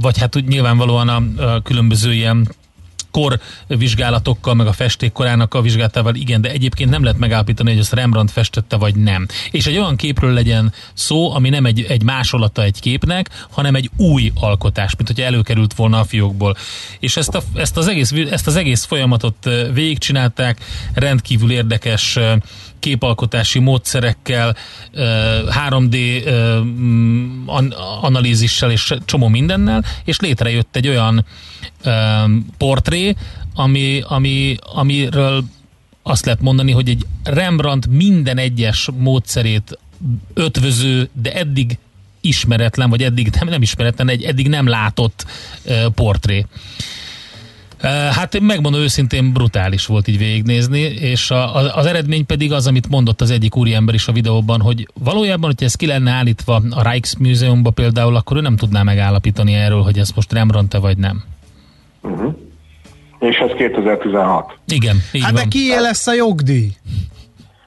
[0.00, 2.48] vagy hát úgy nyilvánvalóan a különböző ilyen
[3.10, 7.92] kor vizsgálatokkal, meg a festékkorának a vizsgálatával igen, de egyébként nem lehet megállapítani, hogy ezt
[7.92, 9.26] Rembrandt festette, vagy nem.
[9.50, 13.90] És egy olyan képről legyen szó, ami nem egy, egy másolata egy képnek, hanem egy
[13.96, 16.56] új alkotás, mint hogy előkerült volna a fiókból.
[17.00, 20.60] És ezt, a, ezt, az, egész, ezt az egész folyamatot végigcsinálták,
[20.94, 22.18] rendkívül érdekes
[22.78, 24.56] képalkotási módszerekkel,
[25.68, 26.24] 3D
[28.00, 31.26] analízissel és csomó mindennel, és létrejött egy olyan
[32.56, 33.16] portré,
[33.54, 35.44] ami, ami, amiről
[36.02, 39.78] azt lehet mondani, hogy egy Rembrandt minden egyes módszerét
[40.34, 41.78] ötvöző, de eddig
[42.20, 45.26] ismeretlen, vagy eddig nem, nem ismeretlen, egy eddig nem látott
[45.94, 46.46] portré.
[47.90, 52.88] Hát megmondom őszintén brutális volt így végignézni, és a, a, az eredmény pedig az, amit
[52.88, 56.90] mondott az egyik úriember is a videóban, hogy valójában, hogyha ez ki lenne állítva a
[56.90, 61.22] Rijksmuseumban például, akkor ő nem tudná megállapítani erről, hogy ez most Rembrandt-e vagy nem.
[62.02, 62.34] Uh-huh.
[63.18, 64.58] És ez 2016.
[64.68, 65.42] Igen, így Hát van.
[65.42, 66.72] de kié lesz a jogdíj?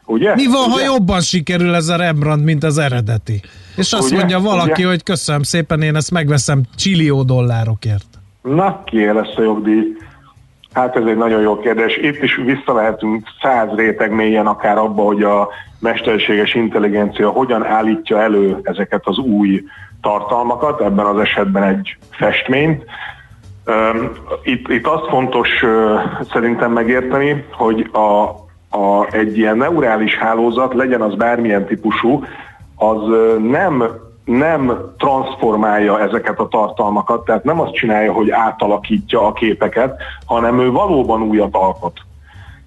[0.06, 0.36] Ugye?
[0.36, 0.74] Mi van, Ugye?
[0.74, 3.42] ha jobban sikerül ez a Rembrandt, mint az eredeti?
[3.76, 4.16] És azt Ugye?
[4.18, 4.88] mondja valaki, Ugye?
[4.88, 8.06] hogy köszönöm szépen, én ezt megveszem csillió dollárokért.
[8.42, 9.84] Na, kié lesz a jogdíj?
[10.74, 11.98] Hát ez egy nagyon jó kérdés.
[11.98, 15.50] Itt is visszavehetünk száz réteg mélyen akár abba, hogy a
[15.80, 19.64] mesterséges intelligencia hogyan állítja elő ezeket az új
[20.02, 22.86] tartalmakat, ebben az esetben egy festményt.
[24.44, 25.50] Itt, itt azt fontos
[26.32, 28.24] szerintem megérteni, hogy a,
[28.78, 32.24] a, egy ilyen neurális hálózat, legyen az bármilyen típusú,
[32.76, 33.02] az
[33.42, 33.84] nem
[34.30, 40.72] nem transformálja ezeket a tartalmakat, tehát nem azt csinálja, hogy átalakítja a képeket, hanem ő
[40.72, 42.00] valóban újat alkot.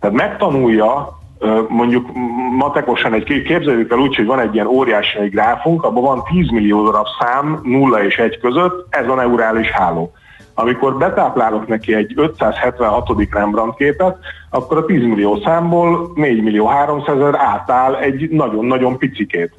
[0.00, 1.20] Tehát megtanulja,
[1.68, 2.10] mondjuk
[2.56, 6.22] matekosan egy kép- képzeljük el úgy, hogy van egy ilyen óriási egy gráfunk, abban van
[6.24, 10.12] 10 millió darab szám 0 és 1 között, ez a neurális háló.
[10.54, 13.08] Amikor betáplálok neki egy 576.
[13.30, 14.16] Rembrandt képet,
[14.50, 19.52] akkor a 10 millió számból 4 millió 300 ezer átáll egy nagyon-nagyon picikét.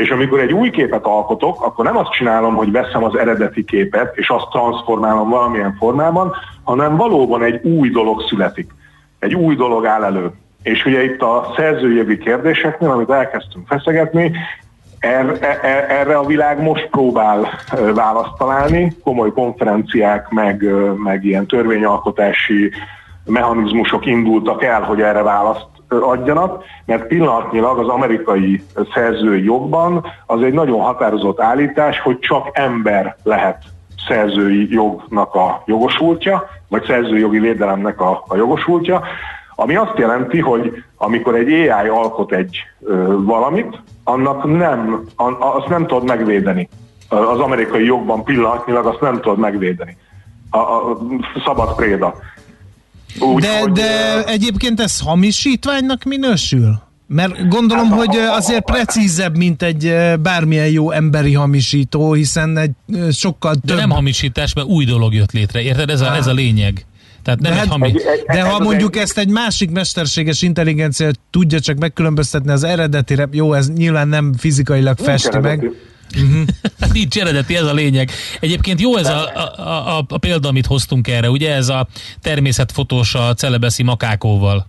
[0.00, 4.16] És amikor egy új képet alkotok, akkor nem azt csinálom, hogy veszem az eredeti képet,
[4.16, 6.32] és azt transformálom valamilyen formában,
[6.64, 8.70] hanem valóban egy új dolog születik.
[9.18, 10.30] Egy új dolog áll elő.
[10.62, 14.32] És ugye itt a szerzőjogi kérdéseknél, amit elkezdtünk feszegetni,
[14.98, 17.48] erre, erre a világ most próbál
[17.94, 20.64] választ találni, komoly konferenciák, meg,
[20.96, 22.70] meg ilyen törvényalkotási
[23.24, 28.64] mechanizmusok indultak el, hogy erre választ adjanak, mert pillanatnyilag az amerikai
[28.94, 33.62] szerzői jogban az egy nagyon határozott állítás, hogy csak ember lehet
[34.08, 39.02] szerzői jognak a jogosultja, vagy szerzői jogi védelemnek a, a jogosultja,
[39.54, 45.04] ami azt jelenti, hogy amikor egy AI alkot egy ö, valamit, annak nem,
[45.38, 46.68] azt nem tudod megvédeni.
[47.08, 49.96] Az amerikai jogban pillanatnyilag azt nem tudod megvédeni.
[50.50, 50.98] A, a
[51.44, 52.14] szabad préda.
[53.18, 56.88] Úgy, de, hogy, de egyébként ez hamisítványnak minősül?
[57.06, 62.70] Mert gondolom, hát, hogy azért precízebb, mint egy bármilyen jó emberi hamisító, hiszen egy
[63.12, 63.64] sokkal több...
[63.64, 65.90] De nem hamisítás, mert új dolog jött létre, érted?
[65.90, 66.84] Ez a, ez a lényeg.
[67.22, 67.92] Tehát nem de, egy hát, hami...
[68.26, 73.70] de ha mondjuk ezt egy másik mesterséges intelligencia tudja csak megkülönböztetni az eredetire, jó, ez
[73.70, 75.70] nyilván nem fizikailag festi meg.
[76.14, 76.92] Uh-huh.
[76.92, 78.10] Nincs eredeti, ez a lényeg.
[78.40, 81.86] Egyébként jó ez a, a, a, a példa, amit hoztunk erre, ugye ez a
[82.22, 84.66] természetfotós a celebeszi makákóval.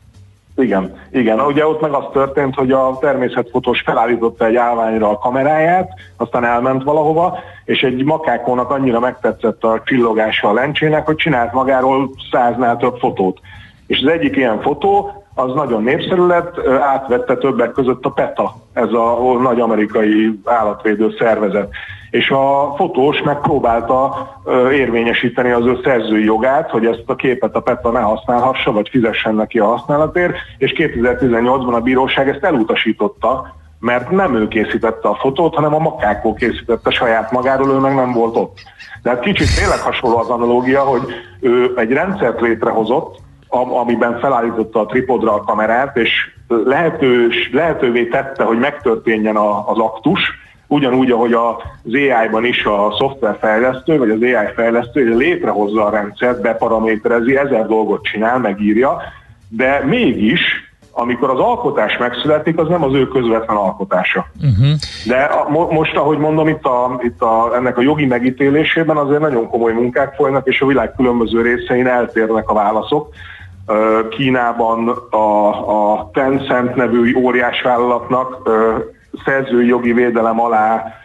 [0.58, 1.40] Igen, igen.
[1.40, 6.84] Ugye ott meg az történt, hogy a természetfotós felállította egy állványra a kameráját, aztán elment
[6.84, 12.98] valahova, és egy makákónak annyira megtetszett a csillogása a lencsének, hogy csinált magáról száznál több
[12.98, 13.40] fotót.
[13.88, 18.92] És az egyik ilyen fotó, az nagyon népszerű lett, átvette többek között a PETA, ez
[18.94, 21.70] a nagy amerikai állatvédő szervezet.
[22.10, 24.28] És a fotós megpróbálta
[24.72, 29.36] érvényesíteni az ő szerzői jogát, hogy ezt a képet a PETA ne használhassa, vagy fizessen
[29.36, 35.56] neki a használatért, és 2018-ban a bíróság ezt elutasította, mert nem ő készítette a fotót,
[35.56, 38.58] hanem a makákó készítette saját magáról, ő meg nem volt ott.
[39.04, 41.02] De hát kicsit tényleg hasonló az analógia, hogy
[41.40, 43.20] ő egy rendszert létrehozott,
[43.52, 46.12] amiben felállította a tripodra a kamerát, és
[46.48, 50.20] lehetős, lehetővé tette, hogy megtörténjen a, az aktus,
[50.68, 57.38] ugyanúgy, ahogy az AI-ban is a szoftverfejlesztő, vagy az AI fejlesztő létrehozza a rendszert, beparaméterezi,
[57.38, 59.02] ezer dolgot csinál, megírja,
[59.50, 64.26] de mégis amikor az alkotás megszületik, az nem az ő közvetlen alkotása.
[64.36, 64.76] Uh-huh.
[65.06, 69.22] De a, mo, most, ahogy mondom, itt, a, itt a, ennek a jogi megítélésében azért
[69.22, 73.14] nagyon komoly munkák folynak, és a világ különböző részein eltérnek a válaszok.
[74.10, 75.48] Kínában a,
[75.92, 78.50] a Tencent nevű óriásvállalatnak
[79.26, 81.01] szerzői jogi védelem alá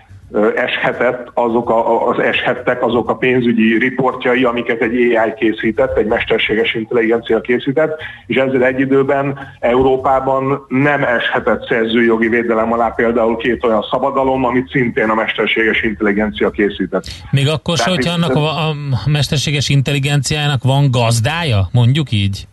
[0.56, 6.74] eshetett, azok a, az eshettek azok a pénzügyi riportjai, amiket egy AI készített, egy mesterséges
[6.74, 13.86] intelligencia készített, és ezzel egy időben Európában nem eshetett szerzőjogi védelem alá például két olyan
[13.90, 17.04] szabadalom, amit szintén a mesterséges intelligencia készített.
[17.30, 18.74] Még akkor se, hogyha annak a, a
[19.06, 22.46] mesterséges intelligenciának van gazdája, mondjuk így?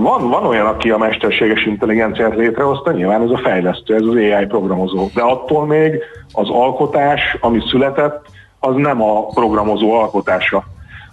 [0.00, 4.46] Van, van olyan, aki a mesterséges intelligenciát létrehozta, nyilván ez a fejlesztő, ez az AI
[4.46, 8.26] programozó, de attól még az alkotás, ami született,
[8.60, 10.64] az nem a programozó alkotása.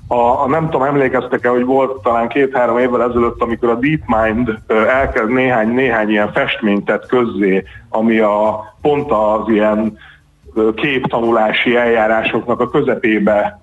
[0.08, 5.30] A, a nem tudom, emlékeztek-e, hogy volt talán két-három évvel ezelőtt, amikor a DeepMind elkezd
[5.30, 9.98] néhány, néhány ilyen festményt tett közzé, ami a pont az ilyen
[10.76, 13.60] képtanulási eljárásoknak a közepébe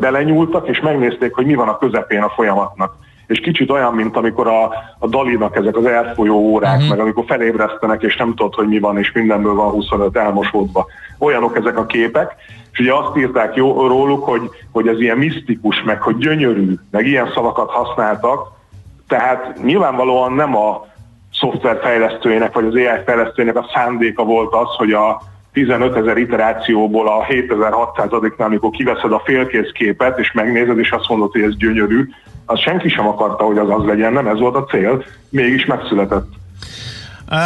[0.00, 2.94] belenyúltak, és megnézték, hogy mi van a közepén a folyamatnak
[3.34, 4.62] és kicsit olyan, mint amikor a,
[4.98, 6.88] a Dalinak ezek az elfolyó órák, uh-huh.
[6.88, 10.86] meg amikor felébresztenek, és nem tudod, hogy mi van, és mindenből van 25 elmosódva.
[11.18, 12.34] Olyanok ezek a képek,
[12.72, 17.06] és ugye azt írták jó, róluk, hogy, hogy ez ilyen misztikus, meg hogy gyönyörű, meg
[17.06, 18.52] ilyen szavakat használtak,
[19.08, 20.86] tehát nyilvánvalóan nem a
[21.32, 25.22] szoftverfejlesztőjének, vagy az AI fejlesztőjének a szándéka volt az, hogy a
[25.54, 31.32] 15 ezer iterációból a 7600-nál, amikor kiveszed a félkész képet, és megnézed, és azt mondod,
[31.32, 32.08] hogy ez gyönyörű,
[32.46, 36.26] az senki sem akarta, hogy az az legyen, nem ez volt a cél, mégis megszületett.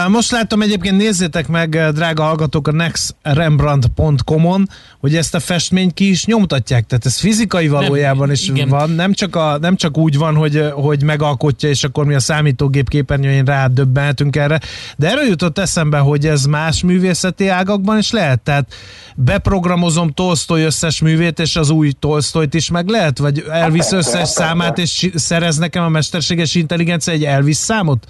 [0.09, 4.69] Most látom egyébként, nézzétek meg, drága hallgatók, a nextrembrandt.com-on,
[5.01, 8.69] hogy ezt a festményt ki is nyomtatják, tehát ez fizikai valójában nem, is igen.
[8.69, 12.21] van, nem csak, a, nem csak úgy van, hogy, hogy megalkotja, és akkor mi a
[12.21, 14.61] számítógép képernyőjén rádöbbenhetünk erre,
[14.97, 18.75] de erről jutott eszembe, hogy ez más művészeti ágakban is lehet, tehát
[19.17, 24.79] beprogramozom Tolstoy összes művét, és az új Tolstoyt is meg lehet, vagy Elvis összes számát,
[24.79, 28.07] és szerez nekem a mesterséges intelligencia egy Elvis számot?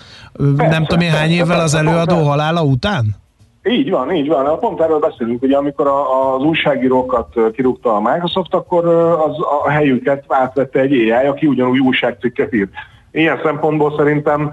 [0.56, 3.16] Nem tudom én hány évvel az előadó halála után?
[3.64, 4.58] Így van, így van.
[4.58, 8.86] Pont erről beszélünk, hogy amikor a, az újságírókat kirúgta a Microsoft, akkor
[9.28, 12.70] az a helyüket átvette egy AI, aki ugyanúgy újságcikket írt.
[13.12, 14.52] Ilyen szempontból szerintem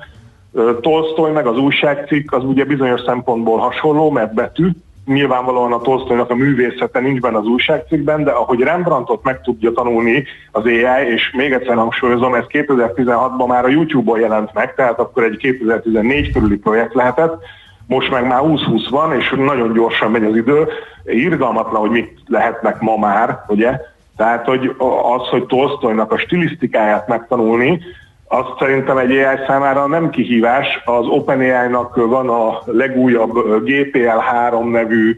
[0.81, 4.69] Tolstoy meg az újságcikk az ugye bizonyos szempontból hasonló, mert betű,
[5.05, 10.23] nyilvánvalóan a Tolstoynak a művészete nincs benne az újságcikkben, de ahogy Rembrandtot meg tudja tanulni
[10.51, 15.23] az AI, és még egyszer hangsúlyozom, ez 2016-ban már a YouTube-on jelent meg, tehát akkor
[15.23, 17.43] egy 2014 körüli projekt lehetett,
[17.87, 20.67] most meg már 20-20 van, és nagyon gyorsan megy az idő.
[21.05, 23.79] Irgalmatlan, hogy mit lehetnek ma már, ugye?
[24.17, 24.75] Tehát, hogy
[25.17, 27.81] az, hogy Tolstoynak a stilisztikáját megtanulni,
[28.28, 30.82] azt szerintem egy AI számára nem kihívás.
[30.86, 33.32] Az OpenAI-nak van a legújabb
[33.65, 35.17] GPL3 nevű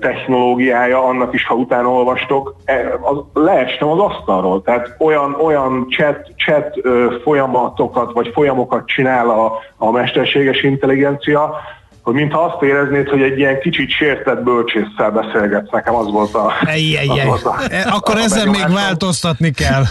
[0.00, 4.62] technológiája, annak is, ha utána olvastok, e, az, leestem az asztalról.
[4.62, 6.74] Tehát olyan, olyan chat, chat
[7.22, 11.54] folyamatokat vagy folyamokat csinál a, a mesterséges intelligencia,
[12.06, 15.70] hogy mintha azt éreznéd, hogy egy ilyen kicsit sértett bölcsésszel beszélgetsz.
[15.70, 16.52] Nekem az volt a...
[16.66, 17.28] Ej, ej, ej.
[17.28, 19.82] Az a e, Akkor a ezzel még változtatni kell.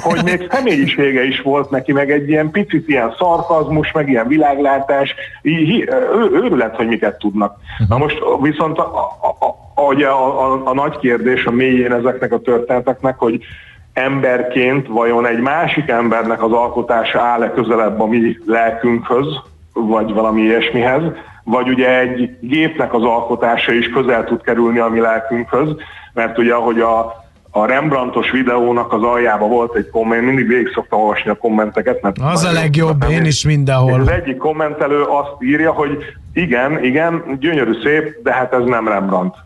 [0.00, 5.14] hogy még személyisége is volt neki, meg egy ilyen picit ilyen szarkazmus, meg ilyen világlátás.
[5.42, 5.52] Ő,
[6.32, 7.56] őrület, hogy miket tudnak.
[7.88, 9.36] Na most viszont a, a,
[9.74, 13.44] a, a, a, a nagy kérdés a mélyén ezeknek a történeteknek, hogy
[13.92, 19.26] emberként vajon egy másik embernek az alkotása áll-e közelebb a mi lelkünkhöz,
[19.72, 21.02] vagy valami ilyesmihez,
[21.50, 25.68] vagy ugye egy gépnek az alkotása is közel tud kerülni a mi lelkünkhöz,
[26.12, 31.00] mert ugye ahogy a, a Rembrandtos videónak az aljába volt egy komment, mindig végig szoktam
[31.00, 32.02] olvasni a kommenteket.
[32.02, 34.00] Mert az a legjobb, én is mindenhol.
[34.00, 35.98] Az egyik kommentelő azt írja, hogy
[36.32, 39.36] igen, igen, gyönyörű szép, de hát ez nem Rembrandt.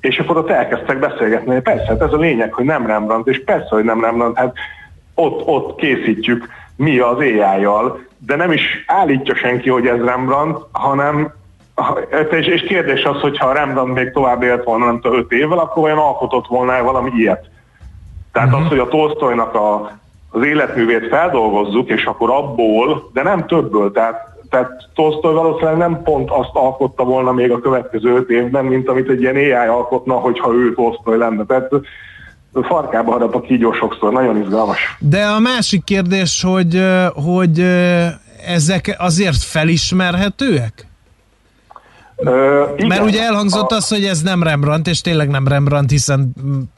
[0.00, 3.44] És akkor ott elkezdtek beszélgetni, hogy persze, hát ez a lényeg, hogy nem Rembrandt, és
[3.44, 4.54] persze, hogy nem Rembrandt, hát
[5.14, 7.40] ott, ott készítjük mi az ai
[8.18, 11.32] de nem is állítja senki, hogy ez Rembrandt, hanem
[12.30, 15.58] és, és kérdés az, hogy ha Rembrandt még tovább élt volna, nem tudom, öt évvel,
[15.58, 17.48] akkor olyan alkotott volna valami ilyet.
[18.32, 18.64] Tehát uh-huh.
[18.64, 19.98] az, hogy a Tolstoynak a,
[20.30, 26.30] az életművét feldolgozzuk, és akkor abból, de nem többből, tehát, tehát Tolstoy valószínűleg nem pont
[26.30, 30.52] azt alkotta volna még a következő öt évben, mint amit egy ilyen AI alkotna, hogyha
[30.52, 31.44] ő Tolstoy lenne.
[31.44, 31.70] Tehát
[32.52, 34.96] farkába harap a kígyó sokszor, nagyon izgalmas.
[34.98, 36.82] De a másik kérdés, hogy,
[37.14, 37.60] hogy
[38.46, 40.86] ezek azért felismerhetőek?
[42.16, 42.88] Ö, igen.
[42.88, 43.76] Mert ugye elhangzott a...
[43.76, 46.32] az, hogy ez nem Rembrandt, és tényleg nem Rembrandt, hiszen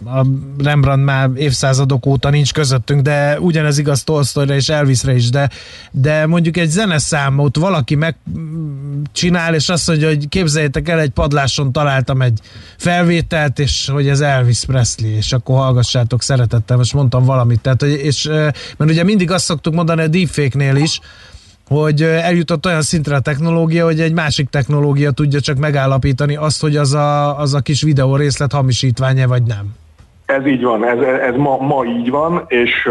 [0.04, 0.26] a
[0.62, 5.50] Rembrandt már évszázadok óta nincs közöttünk, de ugyanez igaz Tolstoyra és Elvisre is, de,
[5.90, 12.22] de mondjuk egy zeneszámot valaki megcsinál, és azt mondja, hogy képzeljétek el, egy padláson találtam
[12.22, 12.40] egy
[12.76, 17.90] felvételt, és hogy ez Elvis Presley, és akkor hallgassátok szeretettel, most mondtam valamit, tehát, hogy,
[17.90, 18.24] és,
[18.76, 21.00] mert ugye mindig azt szoktuk mondani a deepfake-nél is,
[21.68, 26.76] hogy eljutott olyan szintre a technológia, hogy egy másik technológia tudja csak megállapítani azt, hogy
[26.76, 29.74] az a, az a kis videó részlet hamisítványa vagy nem.
[30.26, 32.88] Ez így van, ez, ez ma, ma így van, és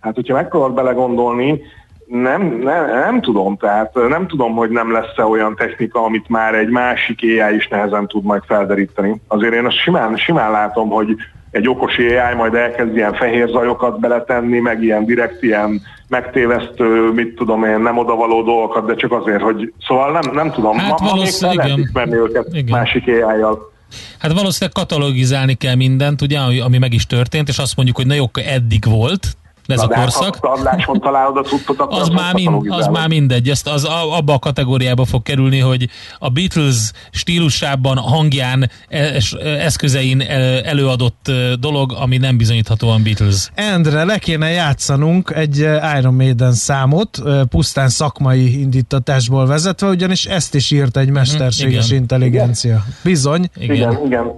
[0.00, 1.60] hát hogyha megpróbálok belegondolni,
[2.06, 6.68] nem, nem, nem tudom, tehát nem tudom, hogy nem lesz-e olyan technika, amit már egy
[6.68, 9.20] másik AI is nehezen tud majd felderíteni.
[9.26, 11.16] Azért én azt simán, simán látom, hogy
[11.50, 17.34] egy okos AI majd elkezd ilyen fehér zajokat beletenni, meg ilyen direkt ilyen megtévesztő, mit
[17.34, 21.06] tudom én, nem odavaló dolgokat, de csak azért, hogy szóval nem, nem tudom, hát ma,
[21.06, 22.78] ma még fel lehet ismerni őket igen.
[22.78, 23.74] másik AI-jal.
[24.18, 28.14] Hát valószínűleg katalogizálni kell mindent, ugye, ami meg is történt, és azt mondjuk, hogy na
[28.14, 29.36] jó, eddig volt,
[29.66, 30.36] ez Na, a korszak.
[30.84, 33.48] Ha találod a cuccot, akkor az, már mind, az már mindegy.
[33.48, 33.84] Ezt az,
[34.18, 35.88] abba a kategóriába fog kerülni, hogy
[36.18, 40.20] a Beatles stílusában, hangján, es, eszközein
[40.64, 43.50] előadott dolog, ami nem bizonyíthatóan Beatles.
[43.54, 45.58] Endre, le kéne játszanunk egy
[45.98, 52.00] Iron Maiden számot, pusztán szakmai indítatásból vezetve, ugyanis ezt is írt egy mesterséges igen.
[52.00, 52.84] intelligencia.
[53.04, 53.48] Bizony.
[53.56, 53.98] Igen, igen.
[54.04, 54.32] igen.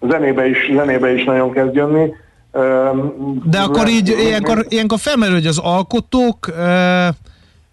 [0.00, 2.12] Zenébe is, zenébe is nagyon kezd jönni
[3.44, 6.52] de akkor így ilyenkor, ilyenkor felmerül, hogy az alkotók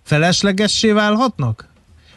[0.04, 1.70] feleslegessé válhatnak?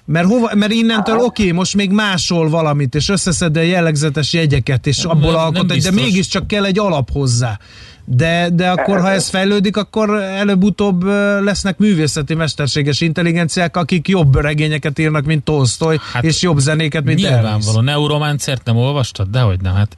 [0.05, 4.33] Mert, hova, mert innentől hát- oké, okay, most még másol valamit, és összeszed a jellegzetes
[4.33, 7.59] jegyeket, és abból nem, alkot, nem de mégiscsak kell egy alap hozzá.
[8.05, 11.05] De, de akkor, ha ez fejlődik, akkor előbb-utóbb
[11.43, 17.19] lesznek művészeti mesterséges intelligenciák, akik jobb regényeket írnak, mint Tolstoy, hát és jobb zenéket, mint
[17.19, 17.81] Nyilvánvaló.
[17.81, 19.29] Neuromancert nem olvastad?
[19.29, 19.97] Dehogy nem, hát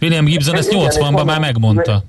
[0.00, 2.02] William Gibson ezt 80-ban már megmondta.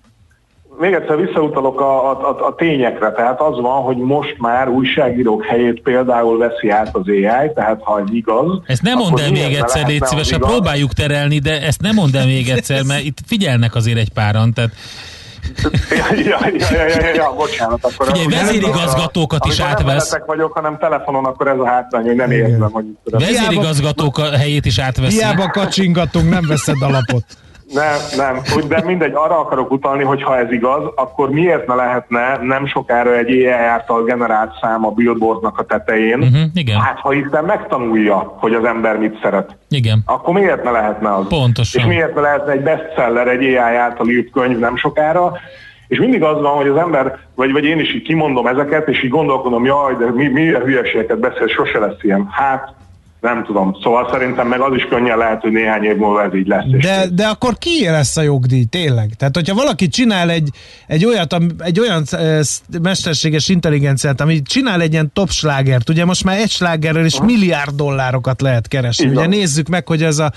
[0.79, 5.81] Még egyszer visszautalok a, a, a tényekre, tehát az van, hogy most már újságírók helyét
[5.81, 8.61] például veszi át az AI, tehát ha egy igaz...
[8.65, 12.25] Ezt nem mondd el még egyszer, légy szívesen, próbáljuk terelni, de ezt nem mondd el
[12.25, 14.71] még egyszer, mert itt figyelnek azért egy páran, tehát
[15.89, 17.85] ja, ja, ja, ja, ja, ja, bocsánat.
[17.85, 20.11] Akkor Figyelj, vezérigazgatókat is átvesz.
[20.11, 22.85] Nem vagyok, hanem telefonon, akkor ez a hátrány, hogy nem érzem, hogy...
[23.03, 25.15] Vezérigazgatók helyét is átveszi.
[25.15, 27.23] Hiába kacsingatunk, nem veszed alapot.
[27.73, 32.37] Nem, nem, de mindegy, arra akarok utalni, hogy ha ez igaz, akkor miért ne lehetne
[32.41, 36.19] nem sokára egy AI által generált szám a billboardnak a tetején?
[36.19, 36.79] Uh-huh, igen.
[36.79, 39.57] Hát ha hiszen megtanulja, hogy az ember mit szeret.
[39.69, 40.01] Igen.
[40.05, 41.27] Akkor miért ne lehetne az?
[41.27, 41.81] Pontosan.
[41.81, 45.31] És miért ne lehetne egy bestseller, egy AI által írt könyv nem sokára?
[45.87, 49.03] És mindig az van, hogy az ember, vagy, vagy én is így kimondom ezeket, és
[49.03, 52.27] így gondolkodom, jaj, de mi, mi a hülyeségeket beszél, sose lesz ilyen.
[52.31, 52.73] Hát
[53.21, 53.77] nem tudom.
[53.83, 56.65] Szóval szerintem meg az is könnyen lehet, hogy néhány év múlva ez így lesz.
[56.81, 59.13] De, de akkor ki lesz a jogdíj, tényleg?
[59.17, 60.49] Tehát, hogyha valaki csinál egy,
[60.87, 62.41] egy, olyat, egy olyan e,
[62.81, 67.75] mesterséges intelligenciát, ami csinál egy ilyen top slágert, ugye most már egy slágerrel is milliárd
[67.75, 69.05] dollárokat lehet keresni.
[69.05, 69.17] Igen.
[69.17, 70.31] Ugye nézzük meg, hogy ez a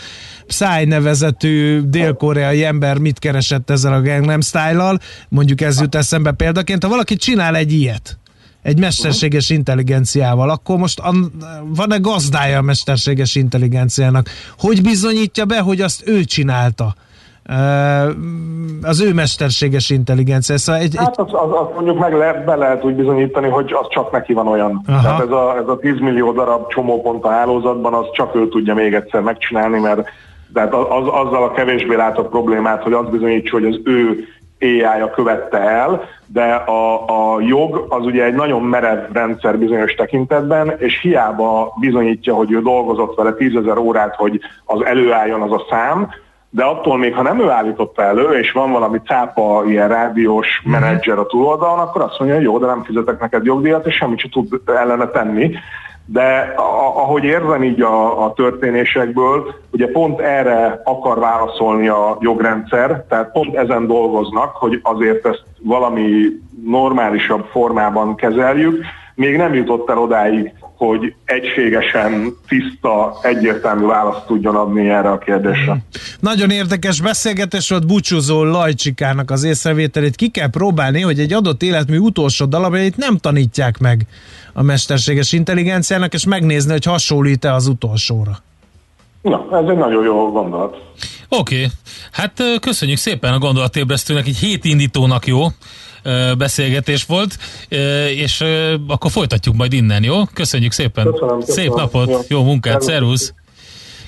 [0.47, 6.83] Psy nevezetű dél-koreai ember mit keresett ezzel a Gangnam Style-al, mondjuk ez jut eszembe példaként,
[6.83, 8.19] ha valaki csinál egy ilyet,
[8.63, 11.03] egy mesterséges intelligenciával, akkor most
[11.77, 14.29] van-e gazdája a mesterséges intelligenciának?
[14.59, 16.95] Hogy bizonyítja be, hogy azt ő csinálta?
[18.83, 20.59] az ő mesterséges intelligencia.
[20.59, 23.87] Szóval egy, hát azt az, az mondjuk meg le, be lehet úgy bizonyítani, hogy az
[23.89, 24.83] csak neki van olyan.
[24.87, 25.03] Aha.
[25.03, 28.75] Tehát ez a, ez a 10 millió darab csomópont a hálózatban, az csak ő tudja
[28.75, 30.09] még egyszer megcsinálni, mert
[30.53, 34.25] tehát az, azzal a kevésbé látok problémát, hogy az bizonyítsa, hogy az ő
[34.63, 40.75] AI-ja követte el, de a, a jog az ugye egy nagyon merev rendszer bizonyos tekintetben,
[40.79, 46.09] és hiába bizonyítja, hogy ő dolgozott vele tízezer órát, hogy az előálljon az a szám,
[46.55, 50.73] de attól még, ha nem ő állította elő, és van valami cápa, ilyen rádiós mhm.
[50.73, 54.19] menedzser a túloldalon, akkor azt mondja, hogy jó, de nem fizetek neked jogdíjat, és semmit
[54.19, 55.55] sem tud ellene tenni
[56.07, 56.55] de
[56.95, 63.57] ahogy érzem így a, a történésekből, ugye pont erre akar válaszolni a jogrendszer, tehát pont
[63.57, 66.27] ezen dolgoznak, hogy azért ezt valami
[66.65, 68.85] normálisabb formában kezeljük.
[69.15, 70.53] Még nem jutott el odáig,
[70.87, 75.77] hogy egységesen, tiszta, egyértelmű választ tudjon adni erre a kérdésre.
[76.21, 80.17] Nagyon érdekes beszélgetés volt búcsúzó Lajcsikának az észrevételét.
[80.17, 84.07] Ki kell próbálni, hogy egy adott életmű utolsó dalabjait nem tanítják meg
[84.53, 88.37] a mesterséges intelligenciának, és megnézni, hogy hasonlít-e az utolsóra.
[89.23, 90.77] Na, ez egy nagyon jó gondolat.
[91.29, 91.69] Oké, okay.
[92.13, 95.47] hát köszönjük szépen a gondolatébresztőnek, egy hétindítónak jó
[96.39, 97.39] beszélgetés volt,
[98.15, 98.45] és
[98.87, 100.25] akkor folytatjuk majd innen, jó?
[100.25, 101.05] Köszönjük szépen.
[101.05, 101.63] Köszönöm, köszönöm.
[101.65, 103.35] Szép napot, jó, jó munkát, szervusz!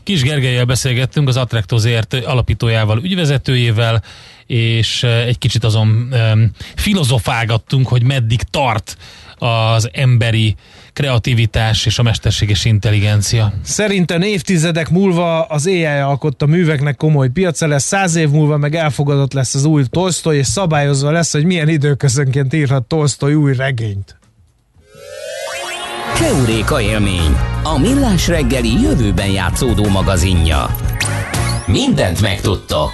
[0.03, 4.03] Kis Gergelyel beszélgettünk, az Attractozért alapítójával, ügyvezetőjével,
[4.47, 8.97] és egy kicsit azon um, filozofálgattunk, hogy meddig tart
[9.39, 10.55] az emberi
[10.95, 13.53] kreativitás és a mesterséges intelligencia.
[13.63, 19.33] Szerintem évtizedek múlva az AI alkotta műveknek komoly piaca lesz, száz év múlva meg elfogadott
[19.33, 24.17] lesz az új Tolstoy, és szabályozva lesz, hogy milyen időközönként írhat Tolstoy új regényt.
[26.15, 30.77] Keuréka élmény, a millás reggeli jövőben játszódó magazinja.
[31.67, 32.91] Mindent megtudtok.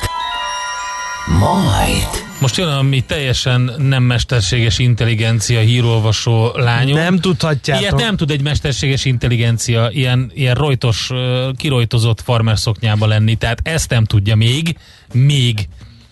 [1.39, 2.30] Majd.
[2.41, 6.97] Most jön a mi teljesen nem mesterséges intelligencia hírolvasó lányunk.
[6.97, 7.83] Nem tudhatjátok.
[7.83, 11.11] Ilyet nem tud egy mesterséges intelligencia ilyen, ilyen rojtos,
[11.57, 13.35] kirojtozott farmer szoknyába lenni.
[13.35, 14.79] Tehát ezt nem tudja még,
[15.13, 15.69] még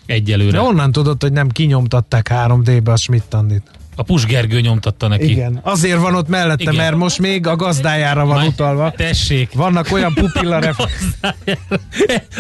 [0.07, 0.51] egyelőre.
[0.51, 3.78] De onnan tudod, hogy nem kinyomtatták 3D-be a Schmidt-Tandit.
[3.99, 5.31] A Pusgergő nyomtatta neki.
[5.31, 6.75] Igen, azért van ott mellette, Igen.
[6.75, 8.93] mert most még a gazdájára van Majd utalva.
[8.97, 9.53] Tessék.
[9.53, 10.59] Vannak olyan pupilla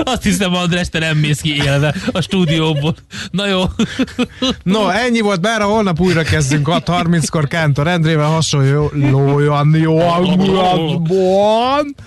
[0.04, 2.94] Azt hiszem, András, te nem mész ki élve a stúdióból.
[3.30, 3.62] Na jó.
[4.62, 9.98] no, ennyi volt, bár a holnap újra kezdünk 6.30-kor Kántor Endrével hasonlóan jó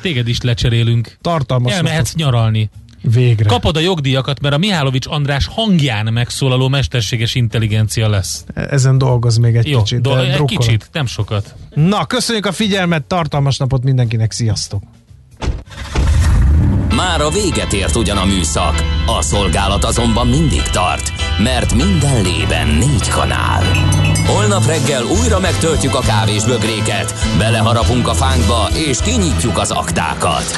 [0.02, 1.18] Téged is lecserélünk.
[1.22, 1.74] Tartalmas.
[1.74, 2.70] Elmehetsz nyaralni.
[3.02, 3.50] Végre.
[3.50, 8.44] Kapod a jogdíjakat, mert a Mihálovics András hangján megszólaló mesterséges intelligencia lesz.
[8.54, 10.02] Ezen dolgoz még egy Jó, kicsit.
[10.02, 11.56] Do- egy kicsit, nem sokat.
[11.74, 14.84] Na, köszönjük a figyelmet, tartalmas napot mindenkinek, sziasztok!
[16.96, 21.12] Már a véget ért ugyan a műszak, a szolgálat azonban mindig tart,
[21.44, 23.64] mert minden lében négy kanál.
[24.26, 30.58] Holnap reggel újra megtöltjük a kávésbögréket, beleharapunk a fánkba és kinyitjuk az aktákat.